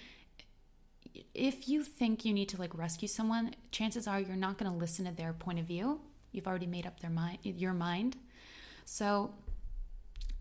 if 1.35 1.69
you 1.69 1.83
think 1.83 2.25
you 2.25 2.33
need 2.33 2.49
to 2.51 2.57
like 2.57 2.77
rescue 2.77 3.09
someone, 3.09 3.55
chances 3.71 4.07
are 4.07 4.19
you're 4.19 4.37
not 4.37 4.57
going 4.57 4.71
to 4.71 4.77
listen 4.77 5.05
to 5.05 5.13
their 5.13 5.35
point 5.35 5.59
of 5.59 5.67
view. 5.67 6.01
You've 6.33 6.47
already 6.47 6.67
made 6.67 6.87
up 6.87 7.01
their 7.01 7.11
mind, 7.11 7.39
your 7.43 7.75
mind. 7.75 8.17
So 8.87 9.35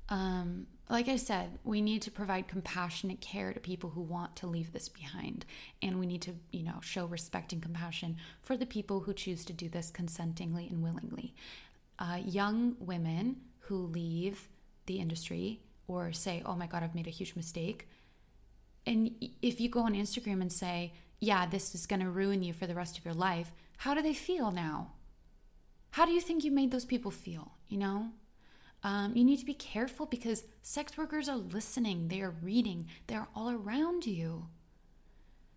um, 0.08 0.68
like 0.92 1.08
I 1.08 1.16
said, 1.16 1.58
we 1.64 1.80
need 1.80 2.02
to 2.02 2.12
provide 2.12 2.50
compassionate 2.50 3.22
care 3.22 3.54
to 3.54 3.62
people 3.62 3.92
who 3.92 4.02
want 4.02 4.36
to 4.36 4.48
leave 4.48 4.74
this 4.74 4.90
behind. 4.90 5.46
And 5.82 6.02
we 6.02 6.06
need 6.06 6.22
to, 6.24 6.36
you 6.52 6.64
know, 6.64 6.80
show 6.82 7.06
respect 7.06 7.54
and 7.54 7.64
compassion 7.64 8.18
for 8.42 8.58
the 8.58 8.66
people 8.66 9.00
who 9.00 9.14
choose 9.14 9.46
to 9.46 9.54
do 9.54 9.70
this 9.70 9.90
consentingly 9.90 10.68
and 10.68 10.84
willingly. 10.84 11.34
Uh, 11.98 12.20
young 12.26 12.76
women 12.78 13.38
who 13.60 13.78
leave 13.78 14.50
the 14.86 15.00
industry 15.00 15.62
or 15.88 16.12
say, 16.12 16.44
oh 16.46 16.56
my 16.58 16.68
God, 16.68 16.84
I've 16.84 16.96
made 16.96 17.08
a 17.08 17.12
huge 17.12 17.38
mistake. 17.38 17.88
And 18.86 19.16
if 19.42 19.62
you 19.62 19.70
go 19.70 19.84
on 19.84 19.94
Instagram 19.94 20.42
and 20.42 20.52
say, 20.52 20.92
yeah, 21.22 21.46
this 21.46 21.74
is 21.74 21.88
going 21.88 22.02
to 22.02 22.10
ruin 22.10 22.44
you 22.44 22.52
for 22.52 22.68
the 22.68 22.76
rest 22.76 22.98
of 22.98 23.06
your 23.06 23.14
life, 23.14 23.54
how 23.78 23.94
do 23.94 24.02
they 24.02 24.14
feel 24.14 24.52
now? 24.52 24.92
How 25.92 26.06
do 26.06 26.12
you 26.12 26.20
think 26.20 26.44
you 26.44 26.52
made 26.52 26.72
those 26.72 26.86
people 26.86 27.12
feel? 27.12 27.54
You 27.70 27.78
know? 27.78 28.10
Um, 28.84 29.16
you 29.16 29.24
need 29.24 29.38
to 29.38 29.46
be 29.46 29.54
careful 29.54 30.06
because 30.06 30.44
sex 30.64 30.98
workers 30.98 31.30
are 31.30 31.38
listening, 31.38 32.08
they 32.08 32.22
are 32.22 32.34
reading, 32.42 32.88
they're 33.08 33.28
all 33.36 33.52
around 33.52 34.06
you. 34.08 34.48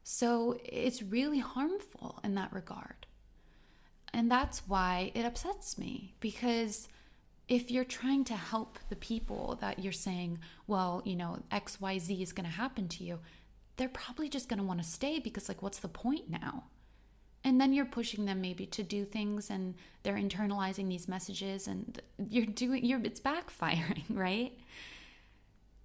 So 0.02 0.58
it's 0.62 1.02
really 1.02 1.38
harmful 1.38 2.20
in 2.22 2.34
that 2.34 2.52
regard. 2.52 3.06
And 4.12 4.30
that's 4.30 4.68
why 4.68 5.10
it 5.14 5.24
upsets 5.24 5.78
me 5.78 6.14
because 6.20 6.88
if 7.48 7.70
you're 7.70 7.84
trying 7.84 8.24
to 8.24 8.34
help 8.34 8.78
the 8.88 8.96
people 8.96 9.58
that 9.60 9.78
you're 9.78 9.92
saying, 9.92 10.38
well, 10.66 11.02
you 11.04 11.16
know, 11.16 11.42
XYZ 11.50 12.22
is 12.22 12.32
going 12.32 12.48
to 12.48 12.56
happen 12.56 12.88
to 12.88 13.04
you, 13.04 13.18
they're 13.76 13.88
probably 13.88 14.28
just 14.28 14.48
going 14.48 14.58
to 14.58 14.64
want 14.64 14.82
to 14.82 14.88
stay 14.88 15.18
because, 15.18 15.48
like, 15.48 15.62
what's 15.62 15.80
the 15.80 15.88
point 15.88 16.30
now? 16.30 16.64
And 17.44 17.60
then 17.60 17.72
you're 17.74 17.84
pushing 17.84 18.24
them 18.24 18.40
maybe 18.40 18.64
to 18.66 18.82
do 18.82 19.04
things 19.04 19.50
and 19.50 19.74
they're 20.02 20.16
internalizing 20.16 20.88
these 20.88 21.06
messages 21.06 21.68
and 21.68 22.00
you're 22.30 22.46
doing 22.46 22.84
you're 22.84 23.00
it's 23.04 23.20
backfiring 23.20 24.04
right? 24.10 24.58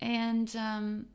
And 0.01 0.53
um 0.55 1.07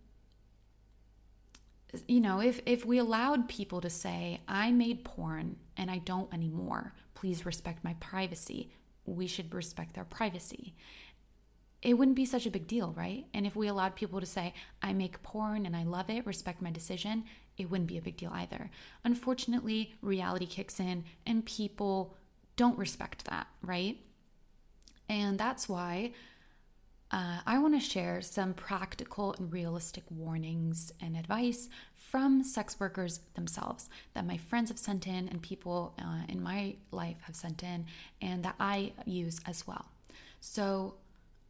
you 2.06 2.20
know 2.20 2.40
if 2.40 2.60
if 2.66 2.84
we 2.84 2.98
allowed 2.98 3.48
people 3.48 3.80
to 3.80 3.88
say 3.88 4.40
i 4.48 4.72
made 4.72 5.04
porn 5.04 5.56
and 5.76 5.90
i 5.90 5.98
don't 5.98 6.32
anymore. 6.34 6.92
Please 7.14 7.46
respect 7.46 7.82
my 7.82 7.94
privacy. 7.94 8.70
We 9.06 9.26
should 9.26 9.54
respect 9.54 9.94
their 9.94 10.04
privacy. 10.04 10.74
It 11.80 11.94
wouldn't 11.94 12.16
be 12.16 12.24
such 12.24 12.46
a 12.46 12.50
big 12.50 12.66
deal 12.66 12.92
right? 12.96 13.24
And 13.32 13.46
if 13.46 13.56
we 13.56 13.66
allowed 13.68 13.96
people 13.96 14.20
to 14.20 14.26
say 14.26 14.52
i 14.82 14.92
make 14.92 15.22
porn 15.22 15.64
and 15.64 15.74
i 15.74 15.84
love 15.84 16.10
it 16.10 16.26
respect 16.26 16.60
my 16.60 16.70
decision 16.70 17.24
it 17.56 17.70
wouldn't 17.70 17.88
be 17.88 17.98
a 17.98 18.02
big 18.02 18.16
deal 18.16 18.30
either. 18.32 18.70
Unfortunately, 19.04 19.94
reality 20.00 20.46
kicks 20.46 20.80
in 20.80 21.04
and 21.26 21.44
people 21.44 22.16
don't 22.56 22.78
respect 22.78 23.24
that, 23.26 23.46
right? 23.62 23.98
And 25.08 25.38
that's 25.38 25.68
why 25.68 26.12
uh, 27.10 27.38
I 27.46 27.58
want 27.58 27.74
to 27.74 27.80
share 27.80 28.20
some 28.22 28.54
practical 28.54 29.34
and 29.34 29.52
realistic 29.52 30.04
warnings 30.10 30.92
and 31.00 31.16
advice 31.16 31.68
from 31.94 32.42
sex 32.42 32.78
workers 32.80 33.20
themselves 33.34 33.88
that 34.14 34.26
my 34.26 34.36
friends 34.36 34.70
have 34.70 34.78
sent 34.78 35.06
in 35.06 35.28
and 35.28 35.42
people 35.42 35.94
uh, 35.98 36.22
in 36.28 36.42
my 36.42 36.74
life 36.90 37.16
have 37.22 37.36
sent 37.36 37.62
in 37.62 37.86
and 38.20 38.44
that 38.44 38.56
I 38.58 38.92
use 39.04 39.40
as 39.46 39.66
well. 39.66 39.86
So, 40.40 40.94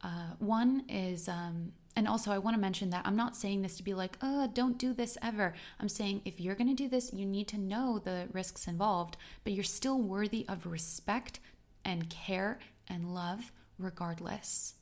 uh, 0.03 0.33
one 0.37 0.83
is 0.87 1.27
um, 1.27 1.71
and 1.95 2.07
also, 2.07 2.31
I 2.31 2.39
want 2.39 2.55
to 2.55 2.61
mention 2.61 2.89
that 2.89 3.05
I'm 3.05 3.15
not 3.15 3.37
saying 3.37 3.61
this 3.61 3.77
to 3.77 3.83
be 3.83 3.93
like, 3.93 4.17
oh, 4.21 4.49
don't 4.53 4.77
do 4.77 4.93
this 4.93 5.17
ever. 5.21 5.53
I'm 5.79 5.87
saying 5.87 6.21
if 6.25 6.41
you're 6.41 6.55
going 6.55 6.67
to 6.67 6.83
do 6.83 6.89
this, 6.89 7.13
you 7.13 7.25
need 7.25 7.47
to 7.49 7.57
know 7.57 7.99
the 7.99 8.27
risks 8.33 8.67
involved, 8.67 9.15
but 9.45 9.53
you're 9.53 9.63
still 9.63 10.01
worthy 10.01 10.45
of 10.49 10.65
respect 10.65 11.39
and 11.85 12.09
care 12.09 12.59
and 12.89 13.15
love 13.15 13.53
regardless. 13.79 14.75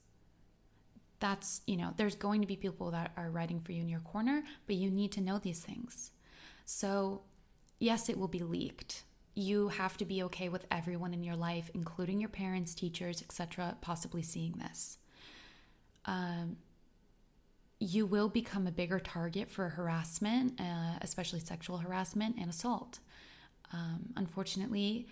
That's, 1.19 1.61
you 1.67 1.77
know, 1.77 1.93
there's 1.97 2.15
going 2.15 2.41
to 2.41 2.47
be 2.47 2.55
people 2.55 2.89
that 2.91 3.11
are 3.15 3.29
writing 3.29 3.61
for 3.61 3.73
you 3.73 3.81
in 3.81 3.89
your 3.89 3.99
corner, 3.99 4.43
but 4.65 4.75
you 4.75 4.89
need 4.89 5.11
to 5.13 5.21
know 5.21 5.37
these 5.37 5.59
things. 5.59 6.11
So, 6.65 7.21
yes, 7.79 8.09
it 8.09 8.17
will 8.17 8.27
be 8.27 8.39
leaked. 8.39 9.03
You 9.35 9.69
have 9.69 9.97
to 9.97 10.05
be 10.05 10.23
okay 10.23 10.49
with 10.49 10.65
everyone 10.71 11.13
in 11.13 11.23
your 11.23 11.35
life, 11.35 11.69
including 11.75 12.19
your 12.19 12.29
parents, 12.29 12.73
teachers, 12.73 13.21
etc., 13.21 13.77
possibly 13.81 14.23
seeing 14.23 14.53
this. 14.53 14.97
Um, 16.05 16.57
you 17.83 18.05
will 18.05 18.29
become 18.29 18.65
a 18.65 18.71
bigger 18.71 18.99
target 18.99 19.51
for 19.51 19.69
harassment, 19.69 20.59
uh, 20.59 20.97
especially 21.01 21.41
sexual 21.41 21.77
harassment 21.79 22.37
and 22.39 22.49
assault. 22.49 22.99
Um, 23.73 24.13
unfortunately, 24.15 25.07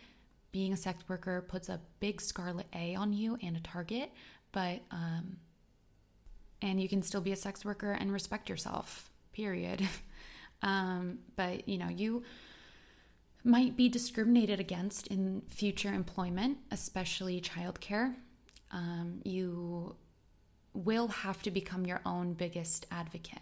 being 0.51 0.71
a 0.71 0.77
sex 0.77 1.03
worker 1.09 1.41
puts 1.47 1.67
a 1.67 1.81
big 1.99 2.21
scarlet 2.21 2.67
A 2.73 2.95
on 2.95 3.11
you 3.11 3.37
and 3.41 3.57
a 3.57 3.59
target, 3.59 4.11
but 4.51 4.81
um, 4.89 5.37
and 6.61 6.81
you 6.81 6.87
can 6.87 7.01
still 7.01 7.21
be 7.21 7.31
a 7.31 7.35
sex 7.35 7.65
worker 7.65 7.91
and 7.91 8.11
respect 8.13 8.49
yourself. 8.49 9.09
Period. 9.33 9.87
um, 10.61 11.19
but 11.35 11.67
you 11.67 11.77
know 11.77 11.89
you 11.89 12.23
might 13.43 13.75
be 13.75 13.89
discriminated 13.89 14.59
against 14.59 15.07
in 15.07 15.41
future 15.49 15.91
employment, 15.91 16.59
especially 16.69 17.41
childcare. 17.41 18.15
Um, 18.71 19.19
you 19.25 19.95
will 20.73 21.07
have 21.07 21.41
to 21.43 21.51
become 21.51 21.85
your 21.85 22.01
own 22.05 22.33
biggest 22.33 22.85
advocate. 22.91 23.41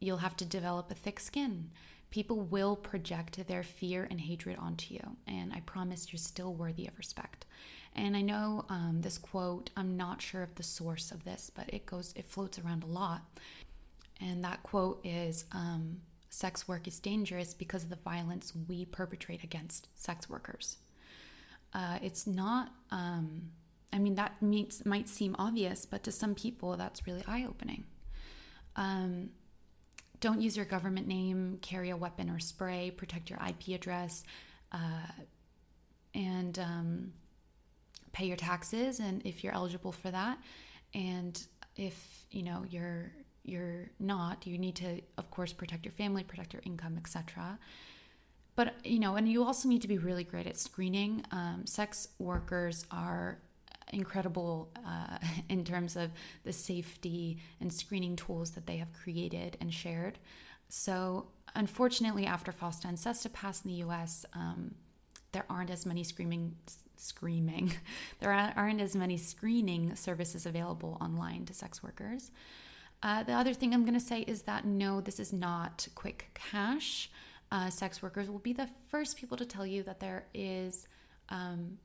You'll 0.00 0.18
have 0.18 0.36
to 0.36 0.44
develop 0.44 0.90
a 0.90 0.94
thick 0.94 1.20
skin. 1.20 1.70
People 2.10 2.40
will 2.40 2.76
project 2.76 3.46
their 3.46 3.62
fear 3.62 4.06
and 4.08 4.20
hatred 4.20 4.56
onto 4.58 4.94
you, 4.94 5.16
and 5.26 5.52
I 5.52 5.60
promise 5.60 6.12
you're 6.12 6.18
still 6.18 6.54
worthy 6.54 6.86
of 6.86 6.96
respect. 6.98 7.46
And 7.94 8.16
I 8.16 8.20
know 8.20 8.64
um, 8.68 8.98
this 9.00 9.18
quote, 9.18 9.70
I'm 9.76 9.96
not 9.96 10.20
sure 10.20 10.42
of 10.42 10.54
the 10.54 10.62
source 10.62 11.10
of 11.10 11.24
this, 11.24 11.50
but 11.54 11.72
it 11.72 11.86
goes, 11.86 12.12
it 12.14 12.26
floats 12.26 12.58
around 12.58 12.84
a 12.84 12.88
lot. 12.88 13.22
And 14.20 14.44
that 14.44 14.62
quote 14.62 15.04
is 15.04 15.46
um, 15.52 16.00
Sex 16.36 16.68
work 16.68 16.86
is 16.86 17.00
dangerous 17.00 17.54
because 17.54 17.82
of 17.82 17.88
the 17.88 17.96
violence 17.96 18.52
we 18.68 18.84
perpetrate 18.84 19.42
against 19.42 19.88
sex 19.94 20.28
workers. 20.28 20.76
Uh, 21.72 21.98
it's 22.02 22.26
not. 22.26 22.72
Um, 22.90 23.52
I 23.96 23.98
mean, 23.98 24.14
that 24.16 24.40
meets, 24.42 24.84
might 24.84 25.08
seem 25.08 25.34
obvious, 25.38 25.86
but 25.86 26.02
to 26.04 26.12
some 26.12 26.34
people, 26.34 26.76
that's 26.76 27.06
really 27.06 27.24
eye 27.26 27.46
opening. 27.48 27.84
Um, 28.76 29.30
don't 30.20 30.42
use 30.42 30.56
your 30.56 30.66
government 30.66 31.08
name, 31.08 31.58
carry 31.62 31.90
a 31.90 31.96
weapon 31.96 32.28
or 32.28 32.38
spray, 32.38 32.92
protect 32.94 33.30
your 33.30 33.38
IP 33.46 33.74
address, 33.74 34.22
uh, 34.70 35.10
and 36.14 36.58
um, 36.58 37.12
pay 38.12 38.26
your 38.26 38.36
taxes. 38.36 39.00
And 39.00 39.24
if 39.24 39.42
you're 39.42 39.54
eligible 39.54 39.92
for 39.92 40.10
that, 40.10 40.38
and 40.94 41.42
if 41.74 42.26
you 42.30 42.42
know 42.42 42.64
you're 42.68 43.12
you're 43.46 43.90
not. 44.00 44.46
You 44.46 44.58
need 44.58 44.74
to, 44.76 45.00
of 45.16 45.30
course, 45.30 45.52
protect 45.52 45.84
your 45.84 45.92
family, 45.92 46.24
protect 46.24 46.52
your 46.52 46.62
income, 46.66 46.96
etc. 46.98 47.58
But 48.56 48.74
you 48.84 48.98
know, 48.98 49.16
and 49.16 49.28
you 49.28 49.44
also 49.44 49.68
need 49.68 49.82
to 49.82 49.88
be 49.88 49.98
really 49.98 50.24
great 50.24 50.46
at 50.46 50.58
screening. 50.58 51.24
Um, 51.30 51.62
sex 51.64 52.08
workers 52.18 52.86
are 52.90 53.38
incredible 53.92 54.70
uh, 54.86 55.18
in 55.48 55.64
terms 55.64 55.96
of 55.96 56.10
the 56.44 56.52
safety 56.52 57.38
and 57.60 57.72
screening 57.72 58.16
tools 58.16 58.52
that 58.52 58.66
they 58.66 58.76
have 58.76 58.92
created 58.92 59.56
and 59.60 59.72
shared. 59.72 60.18
So, 60.68 61.26
unfortunately, 61.54 62.26
after 62.26 62.52
FOSTA 62.52 62.88
and 62.88 62.98
SESTA 62.98 63.28
passed 63.32 63.64
in 63.64 63.70
the 63.70 63.78
U.S., 63.78 64.26
um, 64.34 64.74
there 65.32 65.44
aren't 65.50 65.70
as 65.70 65.84
many 65.86 66.02
screaming 66.02 66.56
screaming 66.98 67.70
there 68.20 68.32
aren't 68.32 68.80
as 68.80 68.96
many 68.96 69.18
screening 69.18 69.94
services 69.94 70.46
available 70.46 70.96
online 70.98 71.44
to 71.44 71.52
sex 71.52 71.82
workers 71.82 72.30
uh, 73.02 73.22
the 73.22 73.34
other 73.34 73.52
thing 73.52 73.74
i'm 73.74 73.82
going 73.82 73.92
to 73.92 74.00
say 74.00 74.20
is 74.22 74.42
that 74.42 74.64
no 74.64 75.02
this 75.02 75.20
is 75.20 75.30
not 75.30 75.86
quick 75.94 76.30
cash 76.32 77.10
uh, 77.52 77.68
sex 77.68 78.02
workers 78.02 78.30
will 78.30 78.38
be 78.38 78.54
the 78.54 78.68
first 78.88 79.18
people 79.18 79.36
to 79.36 79.44
tell 79.44 79.66
you 79.66 79.82
that 79.82 80.00
there 80.00 80.24
is 80.32 80.88
um, 81.28 81.76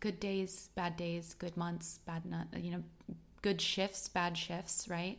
good 0.00 0.18
days, 0.18 0.70
bad 0.74 0.96
days, 0.96 1.34
good 1.34 1.56
months, 1.56 2.00
bad 2.06 2.24
not, 2.24 2.46
you 2.56 2.70
know, 2.72 2.82
good 3.42 3.60
shifts, 3.60 4.08
bad 4.08 4.36
shifts, 4.36 4.88
right? 4.88 5.18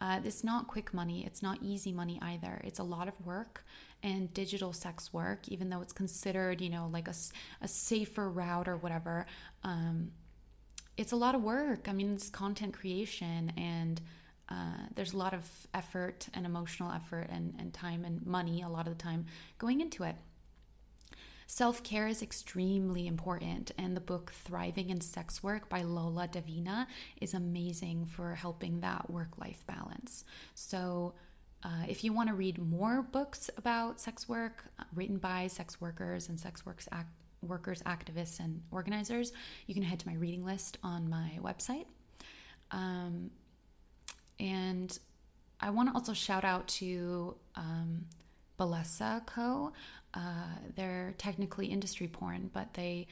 Uh, 0.00 0.20
it's 0.24 0.42
not 0.42 0.66
quick 0.66 0.94
money. 0.94 1.24
It's 1.26 1.42
not 1.42 1.58
easy 1.60 1.92
money 1.92 2.18
either. 2.22 2.60
It's 2.64 2.78
a 2.78 2.82
lot 2.84 3.06
of 3.06 3.14
work 3.26 3.64
and 4.02 4.32
digital 4.32 4.72
sex 4.72 5.12
work, 5.12 5.46
even 5.48 5.68
though 5.68 5.82
it's 5.82 5.92
considered, 5.92 6.60
you 6.60 6.70
know, 6.70 6.88
like 6.90 7.06
a, 7.06 7.14
a 7.60 7.68
safer 7.68 8.30
route 8.30 8.66
or 8.66 8.76
whatever. 8.78 9.26
Um, 9.62 10.12
it's 10.96 11.12
a 11.12 11.16
lot 11.16 11.34
of 11.34 11.42
work. 11.42 11.86
I 11.86 11.92
mean, 11.92 12.14
it's 12.14 12.30
content 12.30 12.72
creation 12.72 13.52
and 13.56 14.00
uh, 14.48 14.86
there's 14.94 15.12
a 15.12 15.16
lot 15.16 15.34
of 15.34 15.48
effort 15.74 16.28
and 16.34 16.44
emotional 16.44 16.90
effort 16.90 17.28
and, 17.30 17.54
and 17.58 17.72
time 17.72 18.04
and 18.04 18.24
money 18.26 18.62
a 18.62 18.68
lot 18.68 18.86
of 18.86 18.96
the 18.96 19.02
time 19.02 19.26
going 19.58 19.80
into 19.80 20.02
it. 20.02 20.16
Self 21.50 21.82
care 21.82 22.06
is 22.06 22.22
extremely 22.22 23.08
important, 23.08 23.72
and 23.76 23.96
the 23.96 24.00
book 24.00 24.30
Thriving 24.30 24.88
in 24.88 25.00
Sex 25.00 25.42
Work 25.42 25.68
by 25.68 25.82
Lola 25.82 26.28
Davina 26.28 26.86
is 27.20 27.34
amazing 27.34 28.06
for 28.06 28.36
helping 28.36 28.78
that 28.82 29.10
work 29.10 29.36
life 29.36 29.64
balance. 29.66 30.24
So, 30.54 31.14
uh, 31.64 31.86
if 31.88 32.04
you 32.04 32.12
want 32.12 32.28
to 32.28 32.36
read 32.36 32.58
more 32.58 33.02
books 33.02 33.50
about 33.56 33.98
sex 33.98 34.28
work 34.28 34.66
uh, 34.78 34.84
written 34.94 35.18
by 35.18 35.48
sex 35.48 35.80
workers 35.80 36.28
and 36.28 36.38
sex 36.38 36.64
works 36.64 36.88
act- 36.92 37.10
workers, 37.42 37.82
activists, 37.82 38.38
and 38.38 38.62
organizers, 38.70 39.32
you 39.66 39.74
can 39.74 39.82
head 39.82 39.98
to 39.98 40.06
my 40.06 40.14
reading 40.14 40.44
list 40.44 40.78
on 40.84 41.10
my 41.10 41.36
website. 41.42 41.86
Um, 42.70 43.32
and 44.38 44.96
I 45.60 45.70
want 45.70 45.88
to 45.88 45.96
also 45.96 46.12
shout 46.12 46.44
out 46.44 46.68
to 46.68 47.34
um, 47.56 48.04
Bellesa 48.60 49.24
Co. 49.26 49.72
Uh, 50.14 50.56
they're 50.76 51.14
technically 51.18 51.66
industry 51.66 52.08
porn, 52.08 52.50
but 52.52 52.74
they 52.74 53.06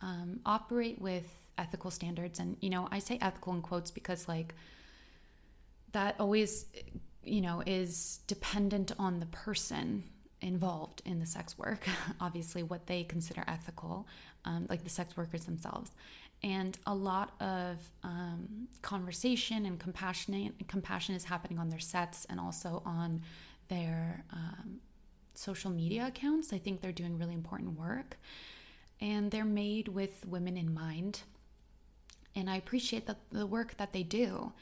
um, 0.00 0.40
operate 0.44 1.00
with 1.00 1.26
ethical 1.58 1.90
standards. 1.90 2.38
And, 2.38 2.56
you 2.60 2.70
know, 2.70 2.88
I 2.90 2.98
say 2.98 3.18
ethical 3.20 3.54
in 3.54 3.62
quotes 3.62 3.90
because, 3.90 4.28
like, 4.28 4.54
that 5.92 6.16
always, 6.18 6.66
you 7.22 7.40
know, 7.40 7.62
is 7.66 8.20
dependent 8.26 8.92
on 8.98 9.20
the 9.20 9.26
person 9.26 10.04
involved 10.40 11.02
in 11.04 11.20
the 11.20 11.26
sex 11.26 11.56
work, 11.56 11.86
obviously, 12.20 12.62
what 12.62 12.86
they 12.86 13.04
consider 13.04 13.44
ethical, 13.46 14.06
um, 14.44 14.66
like 14.68 14.84
the 14.84 14.90
sex 14.90 15.16
workers 15.16 15.44
themselves. 15.44 15.92
And 16.42 16.76
a 16.86 16.94
lot 16.94 17.34
of 17.40 17.76
um, 18.02 18.66
conversation 18.82 19.64
and 19.64 19.78
compassion, 19.78 20.52
compassion 20.66 21.14
is 21.14 21.24
happening 21.24 21.58
on 21.58 21.68
their 21.68 21.78
sets 21.78 22.24
and 22.24 22.40
also 22.40 22.82
on 22.84 23.22
their 23.68 24.24
um, 24.32 24.80
social 25.34 25.70
media 25.70 26.06
accounts. 26.06 26.52
I 26.52 26.58
think 26.58 26.80
they're 26.80 26.92
doing 26.92 27.18
really 27.18 27.34
important 27.34 27.78
work 27.78 28.18
and 29.00 29.30
they're 29.30 29.44
made 29.44 29.88
with 29.88 30.24
women 30.26 30.56
in 30.56 30.72
mind. 30.72 31.22
And 32.34 32.48
I 32.48 32.56
appreciate 32.56 33.06
the, 33.06 33.16
the 33.30 33.46
work 33.46 33.76
that 33.76 33.92
they 33.92 34.02
do. 34.02 34.52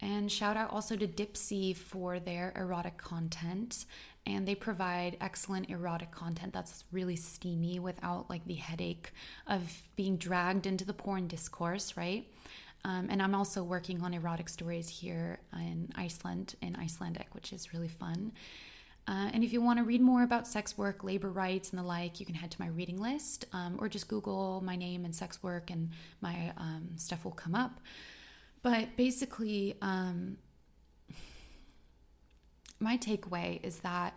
And 0.00 0.32
shout 0.32 0.56
out 0.56 0.70
also 0.70 0.96
to 0.96 1.06
Dipsea 1.06 1.76
for 1.76 2.18
their 2.18 2.52
erotic 2.56 2.96
content. 2.96 3.84
And 4.26 4.46
they 4.46 4.54
provide 4.54 5.16
excellent 5.20 5.68
erotic 5.68 6.10
content 6.10 6.52
that's 6.52 6.84
really 6.92 7.16
steamy 7.16 7.78
without 7.78 8.30
like 8.30 8.46
the 8.46 8.54
headache 8.54 9.12
of 9.46 9.82
being 9.96 10.16
dragged 10.16 10.66
into 10.66 10.84
the 10.84 10.94
porn 10.94 11.26
discourse, 11.26 11.96
right? 11.96 12.26
Um, 12.84 13.08
and 13.10 13.20
I'm 13.20 13.34
also 13.34 13.62
working 13.62 14.02
on 14.02 14.14
erotic 14.14 14.48
stories 14.48 14.88
here 14.88 15.40
in 15.52 15.90
Iceland, 15.96 16.54
in 16.62 16.76
Icelandic, 16.76 17.34
which 17.34 17.52
is 17.52 17.74
really 17.74 17.88
fun. 17.88 18.32
Uh, 19.08 19.30
and 19.32 19.42
if 19.42 19.52
you 19.52 19.60
want 19.60 19.78
to 19.78 19.84
read 19.84 20.00
more 20.00 20.22
about 20.22 20.46
sex 20.46 20.78
work, 20.78 21.02
labor 21.02 21.30
rights, 21.30 21.70
and 21.70 21.78
the 21.78 21.82
like, 21.82 22.20
you 22.20 22.26
can 22.26 22.34
head 22.34 22.50
to 22.50 22.60
my 22.60 22.68
reading 22.68 23.00
list 23.00 23.44
um, 23.52 23.76
or 23.80 23.88
just 23.88 24.08
Google 24.08 24.60
my 24.64 24.76
name 24.76 25.04
and 25.04 25.14
sex 25.14 25.42
work, 25.42 25.70
and 25.70 25.90
my 26.20 26.52
um, 26.56 26.90
stuff 26.96 27.24
will 27.24 27.32
come 27.32 27.54
up. 27.54 27.80
But 28.62 28.96
basically, 28.96 29.76
um, 29.82 30.36
my 32.78 32.96
takeaway 32.96 33.64
is 33.64 33.80
that 33.80 34.14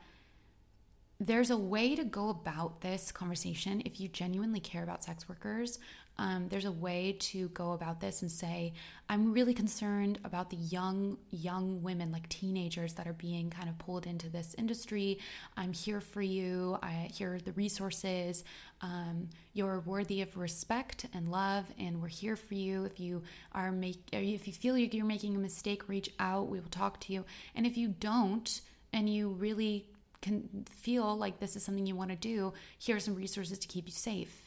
there's 1.20 1.50
a 1.50 1.58
way 1.58 1.96
to 1.96 2.04
go 2.04 2.30
about 2.30 2.82
this 2.82 3.12
conversation 3.12 3.82
if 3.86 4.00
you 4.00 4.08
genuinely 4.10 4.60
care 4.60 4.84
about 4.84 5.04
sex 5.04 5.30
workers 5.30 5.80
um, 6.18 6.48
there's 6.50 6.66
a 6.66 6.72
way 6.72 7.16
to 7.20 7.50
go 7.50 7.72
about 7.72 8.00
this 8.00 8.22
and 8.22 8.32
say 8.32 8.74
i'm 9.10 9.34
really 9.34 9.54
concerned 9.54 10.20
about 10.24 10.50
the 10.50 10.58
young 10.58 11.18
young 11.32 11.82
women 11.82 12.12
like 12.12 12.28
teenagers 12.30 12.94
that 12.94 13.08
are 13.08 13.14
being 13.14 13.50
kind 13.50 13.70
of 13.70 13.78
pulled 13.78 14.06
into 14.06 14.30
this 14.30 14.56
industry. 14.58 15.20
I'm 15.56 15.74
here 15.74 16.02
for 16.02 16.22
you. 16.22 16.78
I 16.82 17.10
here 17.14 17.36
are 17.36 17.40
the 17.40 17.54
resources. 17.54 18.44
Um, 18.82 19.30
you're 19.54 19.80
worthy 19.82 20.22
of 20.22 20.36
respect 20.38 21.06
and 21.14 21.32
love 21.32 21.66
and 21.80 22.02
we're 22.02 22.08
here 22.08 22.36
for 22.36 22.56
you. 22.56 22.86
If 22.86 23.00
you 23.00 23.24
are 23.54 23.72
make 23.72 23.98
if 24.12 24.48
you 24.48 24.54
feel 24.54 24.78
you're 24.78 25.06
making 25.06 25.36
a 25.36 25.40
mistake 25.40 25.88
reach 25.88 26.10
out. 26.20 26.50
We 26.50 26.60
will 26.60 26.70
talk 26.70 27.00
to 27.02 27.14
you. 27.14 27.26
And 27.56 27.66
if 27.66 27.78
you 27.78 27.90
don't 27.90 28.62
and 28.92 29.10
you 29.10 29.30
really 29.30 29.88
can 30.22 30.66
feel 30.70 31.18
like 31.18 31.40
this 31.40 31.56
is 31.56 31.64
something 31.64 31.86
you 31.86 31.98
want 31.98 32.10
to 32.10 32.16
do 32.16 32.54
here 32.78 32.96
are 32.96 33.00
some 33.00 33.16
resources 33.16 33.60
to 33.60 33.68
keep 33.68 33.88
you 33.88 33.92
safe 33.92 34.43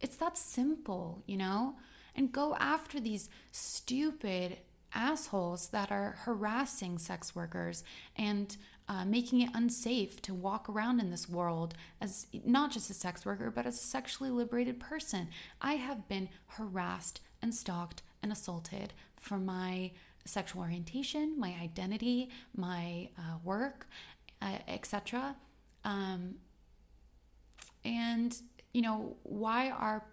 it's 0.00 0.16
that 0.16 0.38
simple, 0.38 1.22
you 1.26 1.36
know? 1.36 1.76
And 2.14 2.32
go 2.32 2.56
after 2.58 3.00
these 3.00 3.28
stupid 3.52 4.58
assholes 4.94 5.68
that 5.68 5.92
are 5.92 6.16
harassing 6.20 6.98
sex 6.98 7.34
workers 7.34 7.84
and 8.16 8.56
uh, 8.88 9.04
making 9.04 9.42
it 9.42 9.50
unsafe 9.54 10.22
to 10.22 10.32
walk 10.32 10.68
around 10.68 10.98
in 10.98 11.10
this 11.10 11.28
world 11.28 11.74
as 12.00 12.26
not 12.44 12.70
just 12.72 12.90
a 12.90 12.94
sex 12.94 13.26
worker, 13.26 13.50
but 13.50 13.66
as 13.66 13.74
a 13.74 13.86
sexually 13.86 14.30
liberated 14.30 14.80
person. 14.80 15.28
I 15.60 15.74
have 15.74 16.08
been 16.08 16.30
harassed 16.46 17.20
and 17.42 17.54
stalked 17.54 18.02
and 18.22 18.32
assaulted 18.32 18.94
for 19.16 19.38
my 19.38 19.92
sexual 20.24 20.62
orientation, 20.62 21.38
my 21.38 21.54
identity, 21.62 22.30
my 22.56 23.10
uh, 23.18 23.38
work, 23.44 23.86
uh, 24.40 24.58
etc. 24.66 25.36
Um, 25.84 26.36
and 27.84 28.36
you 28.78 28.82
know, 28.82 29.16
why 29.24 29.70
are 29.70 30.04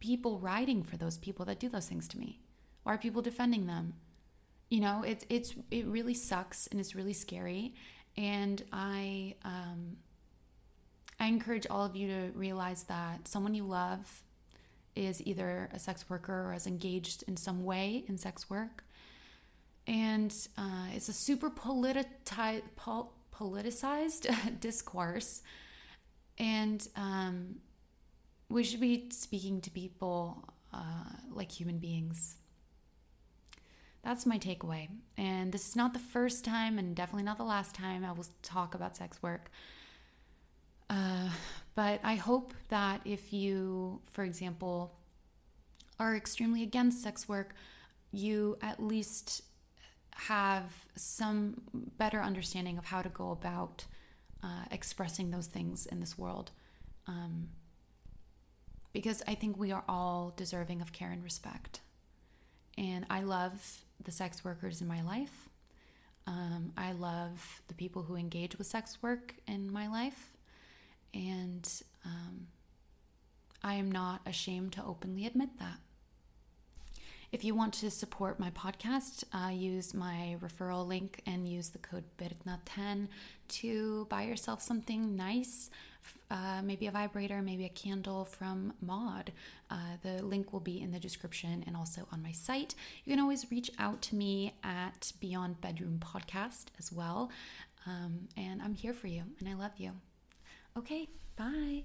people 0.00 0.38
writing 0.38 0.82
for 0.82 0.96
those 0.96 1.18
people 1.18 1.44
that 1.44 1.60
do 1.60 1.68
those 1.68 1.86
things 1.86 2.08
to 2.08 2.18
me? 2.18 2.40
Why 2.84 2.94
are 2.94 2.96
people 2.96 3.20
defending 3.20 3.66
them? 3.66 3.92
You 4.70 4.80
know, 4.80 5.04
it's 5.06 5.26
it's 5.28 5.54
it 5.70 5.84
really 5.84 6.14
sucks 6.14 6.66
and 6.68 6.80
it's 6.80 6.94
really 6.94 7.12
scary. 7.12 7.74
And 8.16 8.62
I 8.72 9.34
um, 9.44 9.98
I 11.20 11.26
encourage 11.26 11.66
all 11.68 11.84
of 11.84 11.94
you 11.94 12.08
to 12.08 12.30
realize 12.34 12.84
that 12.84 13.28
someone 13.28 13.52
you 13.52 13.64
love 13.64 14.22
is 14.96 15.20
either 15.26 15.68
a 15.74 15.78
sex 15.78 16.08
worker 16.08 16.46
or 16.48 16.54
is 16.54 16.66
engaged 16.66 17.24
in 17.28 17.36
some 17.36 17.62
way 17.62 18.06
in 18.08 18.16
sex 18.16 18.48
work. 18.48 18.84
And 19.86 20.34
uh, 20.56 20.86
it's 20.94 21.10
a 21.10 21.12
super 21.12 21.50
politi- 21.50 22.62
pol- 22.74 23.12
politicized 23.34 24.60
discourse. 24.60 25.42
And 26.38 26.88
um, 26.96 27.56
we 28.52 28.64
should 28.64 28.80
be 28.80 29.08
speaking 29.10 29.60
to 29.62 29.70
people 29.70 30.44
uh, 30.72 31.04
like 31.30 31.50
human 31.50 31.78
beings. 31.78 32.36
That's 34.04 34.26
my 34.26 34.38
takeaway. 34.38 34.88
And 35.16 35.52
this 35.52 35.68
is 35.68 35.76
not 35.76 35.92
the 35.92 35.98
first 35.98 36.44
time, 36.44 36.78
and 36.78 36.94
definitely 36.94 37.22
not 37.22 37.38
the 37.38 37.44
last 37.44 37.74
time 37.74 38.04
I 38.04 38.12
will 38.12 38.26
talk 38.42 38.74
about 38.74 38.96
sex 38.96 39.22
work. 39.22 39.50
Uh, 40.90 41.30
but 41.74 42.00
I 42.02 42.16
hope 42.16 42.52
that 42.68 43.00
if 43.04 43.32
you, 43.32 44.00
for 44.10 44.24
example, 44.24 44.98
are 45.98 46.14
extremely 46.14 46.62
against 46.62 47.02
sex 47.02 47.28
work, 47.28 47.54
you 48.10 48.58
at 48.60 48.82
least 48.82 49.42
have 50.14 50.84
some 50.94 51.62
better 51.96 52.20
understanding 52.20 52.76
of 52.76 52.86
how 52.86 53.00
to 53.00 53.08
go 53.08 53.30
about 53.30 53.86
uh, 54.42 54.64
expressing 54.70 55.30
those 55.30 55.46
things 55.46 55.86
in 55.86 56.00
this 56.00 56.18
world. 56.18 56.50
Um, 57.06 57.48
because 58.92 59.22
I 59.26 59.34
think 59.34 59.56
we 59.56 59.72
are 59.72 59.84
all 59.88 60.32
deserving 60.36 60.80
of 60.80 60.92
care 60.92 61.10
and 61.10 61.22
respect. 61.22 61.80
And 62.76 63.06
I 63.10 63.20
love 63.22 63.84
the 64.02 64.12
sex 64.12 64.44
workers 64.44 64.80
in 64.80 64.88
my 64.88 65.02
life. 65.02 65.48
Um, 66.26 66.72
I 66.76 66.92
love 66.92 67.62
the 67.68 67.74
people 67.74 68.02
who 68.02 68.16
engage 68.16 68.56
with 68.56 68.66
sex 68.66 68.98
work 69.02 69.34
in 69.46 69.72
my 69.72 69.88
life, 69.88 70.32
and 71.12 71.68
um, 72.04 72.46
I 73.62 73.74
am 73.74 73.90
not 73.90 74.20
ashamed 74.24 74.72
to 74.74 74.84
openly 74.84 75.26
admit 75.26 75.58
that. 75.58 75.78
If 77.32 77.44
you 77.44 77.54
want 77.54 77.72
to 77.74 77.90
support 77.90 78.38
my 78.38 78.50
podcast, 78.50 79.24
uh, 79.32 79.48
use 79.48 79.94
my 79.94 80.36
referral 80.40 80.86
link 80.86 81.22
and 81.24 81.48
use 81.48 81.70
the 81.70 81.78
code 81.78 82.04
BIRNA10 82.18 83.08
to 83.48 84.06
buy 84.10 84.24
yourself 84.24 84.60
something 84.60 85.16
nice, 85.16 85.70
uh, 86.30 86.60
maybe 86.62 86.88
a 86.88 86.90
vibrator, 86.90 87.40
maybe 87.40 87.64
a 87.64 87.70
candle 87.70 88.26
from 88.26 88.74
Maude. 88.82 89.32
Uh, 89.70 89.96
the 90.02 90.22
link 90.22 90.52
will 90.52 90.60
be 90.60 90.78
in 90.78 90.92
the 90.92 91.00
description 91.00 91.64
and 91.66 91.74
also 91.74 92.06
on 92.12 92.22
my 92.22 92.32
site. 92.32 92.74
You 93.06 93.14
can 93.14 93.20
always 93.20 93.50
reach 93.50 93.70
out 93.78 94.02
to 94.02 94.14
me 94.14 94.52
at 94.62 95.12
Beyond 95.18 95.58
Bedroom 95.62 96.00
Podcast 96.04 96.66
as 96.78 96.92
well. 96.92 97.30
Um, 97.86 98.28
and 98.36 98.60
I'm 98.60 98.74
here 98.74 98.92
for 98.92 99.06
you 99.06 99.22
and 99.40 99.48
I 99.48 99.54
love 99.54 99.72
you. 99.78 99.92
Okay, 100.76 101.08
bye. 101.36 101.84